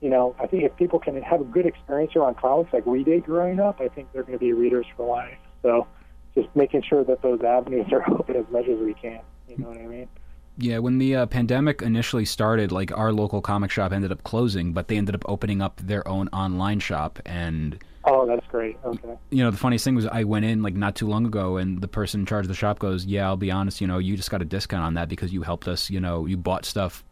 [0.00, 3.04] you know, I think if people can have a good experience around comics like we
[3.04, 5.38] did growing up, I think they're going to be readers for life.
[5.62, 5.86] So
[6.34, 9.20] just making sure that those avenues are open as much as we can.
[9.48, 10.08] You know what I mean?
[10.56, 14.72] Yeah, when the uh, pandemic initially started, like our local comic shop ended up closing,
[14.72, 17.18] but they ended up opening up their own online shop.
[17.26, 18.76] And Oh, that's great.
[18.84, 19.16] Okay.
[19.30, 21.80] you know, the funniest thing was I went in like not too long ago, and
[21.80, 24.16] the person in charge of the shop goes, "Yeah, I'll be honest, you know, you
[24.16, 25.90] just got a discount on that because you helped us.
[25.90, 27.02] You know, you bought stuff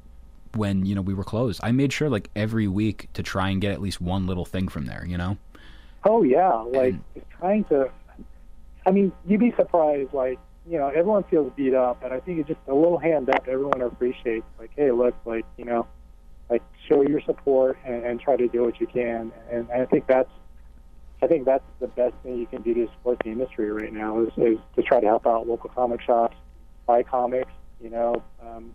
[0.55, 1.61] when you know we were closed.
[1.65, 4.69] I made sure like every week to try and get at least one little thing
[4.69, 5.05] from there.
[5.07, 5.39] You know."
[6.05, 7.91] Oh yeah, like just trying to.
[8.85, 10.13] I mean, you'd be surprised.
[10.13, 10.39] Like
[10.69, 13.47] you know, everyone feels beat up, and I think it's just a little hand up.
[13.49, 14.47] Everyone appreciates.
[14.59, 15.87] Like, hey, look, like you know,
[16.53, 19.33] like show your support and, and try to do what you can.
[19.51, 20.31] And I think that's,
[21.23, 24.21] I think that's the best thing you can do to support the industry right now
[24.21, 26.37] is, is to try to help out local comic shops,
[26.87, 27.51] buy comics.
[27.81, 28.75] You know, um,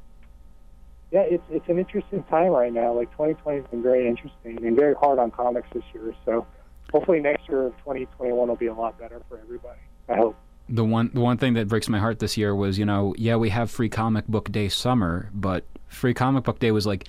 [1.11, 2.93] yeah, it's it's an interesting time right now.
[2.93, 6.13] Like 2020 has been very interesting and very hard on comics this year.
[6.25, 6.45] So
[6.91, 9.79] hopefully next year, 2021, will be a lot better for everybody.
[10.09, 10.35] I hope.
[10.69, 13.35] The one the one thing that breaks my heart this year was, you know, yeah,
[13.35, 17.07] we have free comic book day summer, but free comic book day was like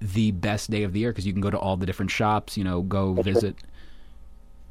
[0.00, 2.56] the best day of the year because you can go to all the different shops,
[2.56, 3.56] you know, go visit.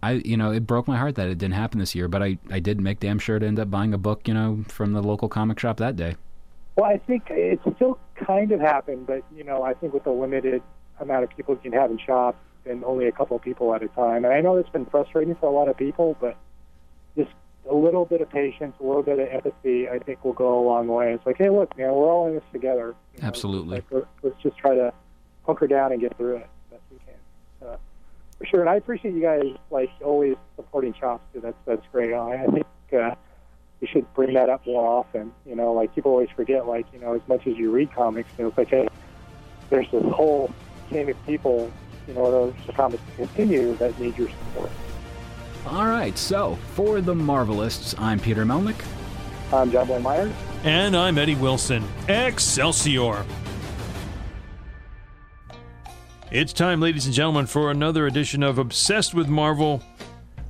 [0.01, 2.37] I, you know, it broke my heart that it didn't happen this year, but I,
[2.51, 5.01] I did make damn sure to end up buying a book, you know, from the
[5.01, 6.15] local comic shop that day.
[6.75, 10.11] Well, I think it still kind of happened, but you know, I think with the
[10.11, 10.61] limited
[10.99, 13.81] amount of people you can have in shops, and only a couple of people at
[13.81, 14.25] a time.
[14.25, 16.37] And I know it's been frustrating for a lot of people, but
[17.15, 17.31] just
[17.69, 20.63] a little bit of patience, a little bit of empathy, I think will go a
[20.65, 21.13] long way.
[21.13, 22.95] It's like, hey, look, man, we're all in this together.
[23.15, 23.83] You know, Absolutely.
[23.91, 24.93] Like, let's- just try to
[25.45, 27.67] hunker down and get through it as best we can.
[27.69, 27.77] Uh,
[28.37, 31.39] for sure, and I appreciate you guys like always supporting Chops too.
[31.41, 32.13] That's that's great.
[32.13, 33.15] I, I think uh,
[33.81, 35.31] we should bring that up more often.
[35.45, 38.29] You know, like people always forget, like you know, as much as you read comics,
[38.37, 38.87] you know, it's like, hey,
[39.69, 40.51] there's this whole
[40.91, 41.71] chain of people,
[42.07, 44.69] you know, those the comics to continue that need your support.
[45.67, 48.81] All right, so for the Marvelists, I'm Peter Melnick.
[49.51, 50.31] I'm Jonboy Meyers.
[50.63, 51.83] And I'm Eddie Wilson.
[52.07, 53.25] Excelsior!
[56.31, 59.83] It's time, ladies and gentlemen, for another edition of Obsessed with Marvel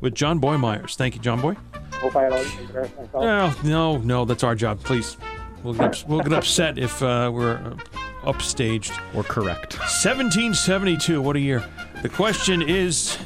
[0.02, 0.96] with Jonboy Meyers.
[0.96, 1.58] Thank you, Jonboy.
[1.94, 3.16] Hope I don't embarrass myself.
[3.16, 4.82] Oh, no, no, that's our job.
[4.84, 5.18] Please.
[5.64, 7.76] We'll get, ups- we'll get upset if uh, we're uh,
[8.22, 8.92] upstaged.
[9.16, 9.80] Or correct.
[9.80, 11.68] 1772, what a year.
[12.04, 13.18] The question is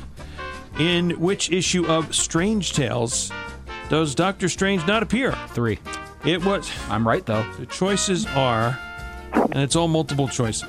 [0.79, 3.31] in which issue of Strange Tales
[3.89, 5.33] does Doctor Strange not appear?
[5.49, 5.79] Three.
[6.25, 6.71] It was.
[6.89, 7.45] I'm right, though.
[7.59, 8.79] The choices are,
[9.33, 10.63] and it's all multiple choice.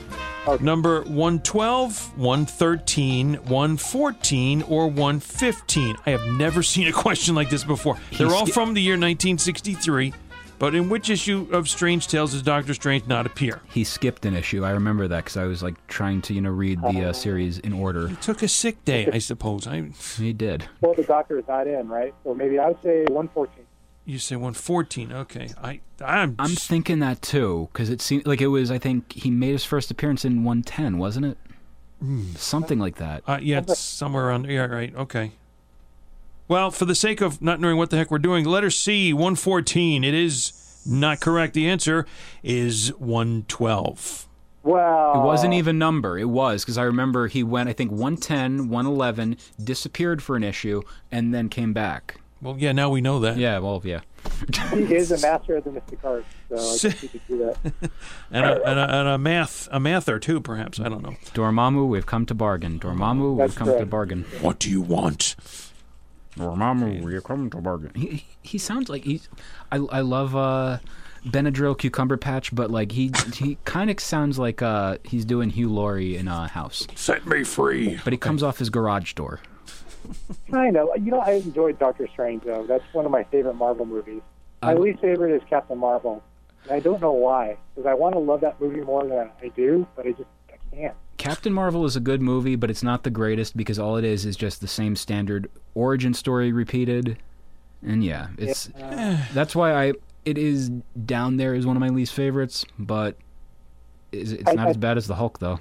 [0.60, 5.96] Number 112, 113, 114, or 115.
[6.04, 7.96] I have never seen a question like this before.
[8.18, 10.12] They're all from the year 1963,
[10.62, 13.60] but in which issue of Strange Tales does Doctor Strange not appear?
[13.68, 14.64] He skipped an issue.
[14.64, 17.58] I remember that because I was like trying to, you know, read the uh, series
[17.58, 18.06] in order.
[18.06, 19.66] He took a sick day, I suppose.
[19.66, 20.68] I He did.
[20.80, 22.14] Well, the doctor is not in, right?
[22.22, 23.64] So maybe I would say 114.
[24.04, 25.12] You say 114.
[25.12, 25.48] Okay.
[25.60, 28.70] I I'm, I'm thinking that too because it seemed like it was.
[28.70, 31.38] I think he made his first appearance in 110, wasn't it?
[32.36, 33.24] Something like that.
[33.26, 34.94] uh, yeah, it's somewhere around yeah, right.
[34.94, 35.32] Okay.
[36.52, 40.04] Well, for the sake of not knowing what the heck we're doing, letter C 114.
[40.04, 41.54] It is not correct.
[41.54, 42.04] The answer
[42.42, 44.28] is 112.
[44.62, 46.18] Well, It wasn't even number.
[46.18, 47.70] It was because I remember he went.
[47.70, 52.20] I think 110, 111, disappeared for an issue, and then came back.
[52.42, 53.38] Well, yeah, now we know that.
[53.38, 53.58] Yeah.
[53.58, 54.00] Well, yeah.
[54.74, 57.90] He is a master of the mystic arts, so I guess he could do that.
[58.30, 60.78] And a, and, a, and a math a mather too, perhaps.
[60.78, 61.16] I don't know.
[61.32, 62.78] Dormammu, we've come to bargain.
[62.78, 64.26] Dormammu, That's we've come to bargain.
[64.42, 65.34] What do you want?
[66.36, 67.92] Dormammu, we've come to bargain.
[67.94, 69.28] He he- he sounds like he's.
[69.70, 70.78] I I love uh,
[71.26, 75.68] Benadryl cucumber patch, but like he he kind of sounds like uh he's doing Hugh
[75.72, 78.00] Laurie in a house, Set me free.
[78.04, 79.40] but he comes off his garage door.
[80.52, 80.92] I know.
[80.96, 82.66] You know, I enjoyed Doctor Strange though.
[82.66, 84.22] That's one of my favorite Marvel movies.
[84.62, 86.22] My least favorite is Captain Marvel.
[86.64, 89.48] And I don't know why, because I want to love that movie more than I
[89.48, 90.94] do, but I just I can't.
[91.22, 94.24] Captain Marvel is a good movie, but it's not the greatest because all it is
[94.26, 97.16] is just the same standard origin story repeated.
[97.86, 98.66] And yeah, it's
[99.32, 99.92] that's why I
[100.24, 100.68] it is
[101.06, 103.16] down there is one of my least favorites, but
[104.10, 105.60] it's, it's I- not I- as bad as the Hulk though.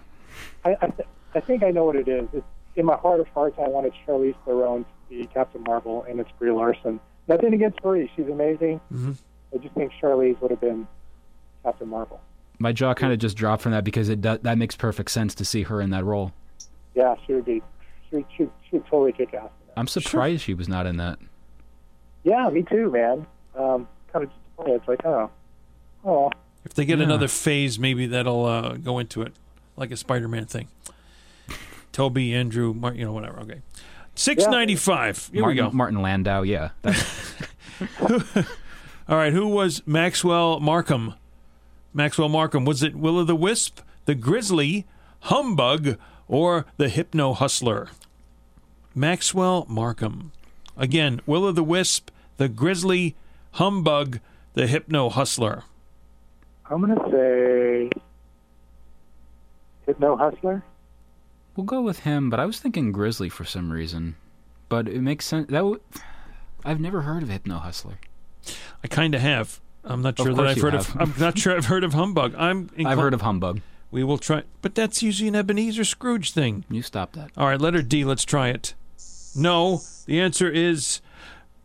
[0.66, 2.28] I I, th- I think I know what it is.
[2.34, 2.45] It's,
[2.76, 6.30] in my heart of hearts, I wanted Charlize Theron to be Captain Marvel, and it's
[6.39, 6.99] Brie Larson.
[7.28, 8.80] Nothing against Brie; she's amazing.
[8.93, 9.16] Mhm.
[9.53, 10.88] I just think Charlize would have been
[11.64, 12.20] Captain Marvel.
[12.62, 15.34] My jaw kind of just dropped from that because it do, that makes perfect sense
[15.36, 16.32] to see her in that role.
[16.95, 17.62] Yeah, she would be.
[18.09, 19.49] She would, she she would totally kick ass.
[19.76, 21.18] I'm surprised she was not in that.
[22.24, 23.26] Yeah, me too, man.
[23.57, 24.76] Um, kind of disappointed.
[24.76, 25.30] It's like, oh,
[26.05, 26.30] oh,
[26.66, 27.05] If they get Yeah.
[27.05, 29.34] another phase, maybe that'll uh, go into it,
[29.78, 30.68] like a Spider-Man thing.
[31.91, 33.39] Tobey, Andrew, Mar- you know, whatever.
[33.39, 33.62] Okay,
[34.14, 35.30] six ninety-five.
[35.34, 35.76] Here Martin, we go.
[35.76, 36.70] Martin Landau, yeah.
[39.09, 41.16] All right, who was Maxwell Markham?
[41.93, 44.85] Maxwell Markham was it Will o' the Wisp, the Grizzly,
[45.21, 47.89] Humbug, or the Hypno Hustler?
[48.95, 50.31] Maxwell Markham.
[50.77, 53.15] Again, Will o' the Wisp, the Grizzly,
[53.53, 54.19] Humbug,
[54.53, 55.63] the Hypno Hustler.
[56.69, 57.89] I'm gonna say
[59.85, 60.63] Hypno Hustler.
[61.55, 64.15] we'll go with him, but I was thinking Grizzly for some reason.
[64.69, 65.47] But it makes sense.
[65.47, 65.81] That w-
[66.63, 67.99] I've never heard of Hypno Hustler.
[68.83, 69.59] I kind of have.
[69.84, 70.95] I'm not Of sure that I've heard have.
[70.95, 71.01] of.
[71.01, 72.36] I'm not sure I've heard of Humbug.
[72.38, 72.69] I'm.
[72.86, 73.61] I've heard of Humbug.
[73.89, 76.63] We will try, but that's usually an Ebenezer Scrooge thing.
[76.69, 77.32] You stop that.
[77.36, 78.05] All right, letter D.
[78.05, 78.73] Let's try it.
[79.36, 81.01] No, the answer is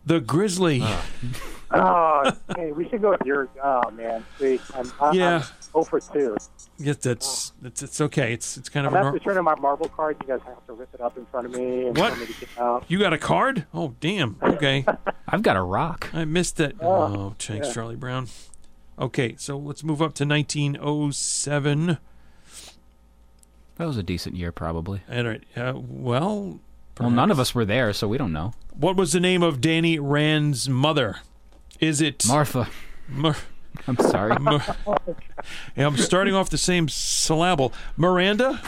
[0.05, 0.83] the Grizzly.
[1.71, 3.49] Oh, hey, we should go with your.
[3.63, 5.45] Oh man, see, I'm, I, Yeah.
[5.77, 6.37] I'm 0 for two.
[6.79, 8.33] Yes, that's it's, it's okay.
[8.33, 10.17] It's it's kind I'm of a gonna have nor- to turn in my Marvel card.
[10.23, 12.19] You guys have to rip it up in front of me and What?
[12.19, 12.85] me to get out.
[12.89, 13.67] You got a card?
[13.75, 14.37] Oh, damn.
[14.43, 14.85] Okay,
[15.29, 16.11] I've got a rock.
[16.13, 16.75] I missed that.
[16.81, 17.73] Oh, Oh, thanks, yeah.
[17.75, 18.29] Charlie Brown.
[18.99, 21.99] Okay, so let's move up to 1907.
[23.77, 25.03] That was a decent year, probably.
[25.11, 25.45] All right.
[25.55, 26.61] Uh, well,
[26.99, 28.53] Well, none of us were there, so we don't know.
[28.75, 31.17] what was the name of Danny Rand's mother?
[31.79, 32.69] Is it Martha,
[33.07, 33.37] Mar-
[33.87, 34.37] I'm sorry.
[35.77, 37.73] Yeah, I'm starting off the same syllable.
[37.97, 38.63] Miranda,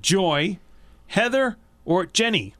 [0.00, 0.58] Joy,
[1.08, 2.54] Heather, or Jenny.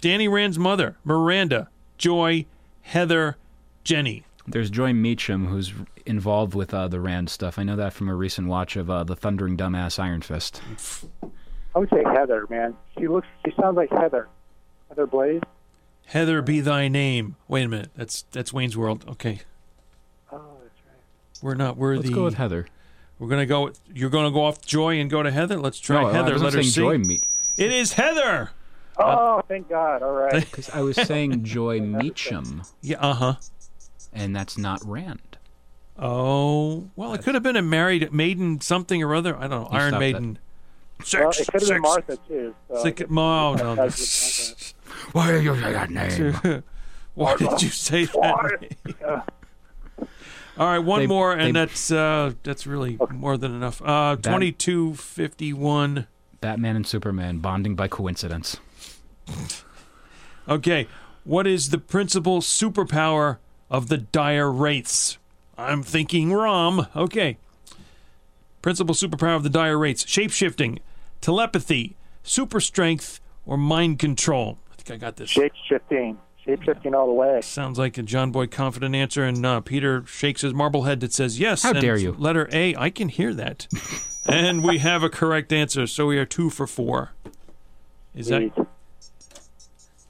[0.00, 2.46] Danny Rand's mother, Miranda, Joy,
[2.82, 3.36] Heather,
[3.84, 4.24] Jenny.
[4.46, 5.74] There's Joy Meacham, who's
[6.06, 7.58] involved with uh, the Rand stuff.
[7.58, 10.62] I know that from a recent watch of uh, the Thundering Dumbass Iron Fist.
[11.74, 12.74] I would say Heather, man.
[12.98, 13.26] She looks.
[13.44, 14.28] She sounds like Heather.
[14.88, 15.42] Heather Blaze.
[16.06, 17.36] Heather be thy name.
[17.48, 17.90] Wait a minute.
[17.94, 19.04] That's that's Wayne's World.
[19.06, 19.40] Okay.
[21.42, 21.46] Oh, that's right.
[21.46, 21.76] We're not.
[21.76, 22.66] We're Let's go with Heather.
[23.18, 23.72] We're gonna go.
[23.92, 25.58] You're gonna go off Joy and go to Heather.
[25.58, 26.32] Let's try no, I Heather.
[26.32, 26.70] wasn't Let her see.
[26.70, 27.24] Joy Meat
[27.56, 28.50] It is Heather.
[28.96, 30.02] Oh, thank God.
[30.02, 30.32] All right.
[30.50, 32.98] because I was saying Joy Meacham, Yeah.
[33.00, 33.34] Uh huh.
[34.12, 35.38] and that's not Rand.
[35.98, 39.36] Oh well, it could have been a married maiden something or other.
[39.36, 39.68] I don't know.
[39.72, 40.38] You Iron stopped Maiden.
[41.00, 41.40] Well, Sex.
[41.40, 42.54] it could have been Martha too.
[42.68, 43.74] So Sick, no, no.
[45.12, 46.62] Why did you say that name?
[47.14, 49.24] Why did you say that?
[50.58, 50.64] Yeah.
[50.64, 53.80] All right, one They- more, and they- that's uh, that's really more than enough.
[53.84, 56.06] Uh, twenty two fifty one.
[56.40, 58.58] Batman and Superman bonding by coincidence.
[60.48, 60.86] Okay,
[61.24, 63.38] what is the principal superpower
[63.70, 65.18] of the dire wraiths?
[65.56, 66.86] I'm thinking Rom.
[66.96, 67.36] Okay.
[68.62, 70.78] Principal superpower of the dire wraiths: shapeshifting,
[71.20, 74.58] telepathy, super strength, or mind control.
[74.72, 75.30] I think I got this.
[75.30, 75.52] shape
[76.48, 76.64] shifting.
[76.66, 77.40] Shape shifting all the way.
[77.42, 81.38] Sounds like a Jonboy confident answer, and uh, Peter shakes his marble head that says
[81.38, 81.62] yes.
[81.62, 82.12] How and dare you.
[82.18, 83.66] Letter A, I can hear that.
[84.28, 87.12] and we have a correct answer, so we are two for four.
[88.14, 88.50] Is that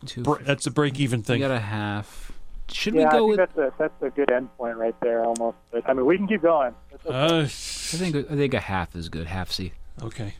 [0.07, 0.23] Two.
[0.23, 1.41] br- that's a break even thing.
[1.41, 1.49] we thing?
[1.51, 2.33] got a half.
[2.71, 3.39] Should Yeah, we I go think with?
[3.39, 5.57] that's a that's a good end point right there, almost.
[5.73, 6.73] But I mean, we can keep going.
[7.07, 7.09] Okay.
[7.15, 9.27] Uh, I think I think a half is good.
[9.27, 9.73] Half C.
[10.03, 10.35] okay.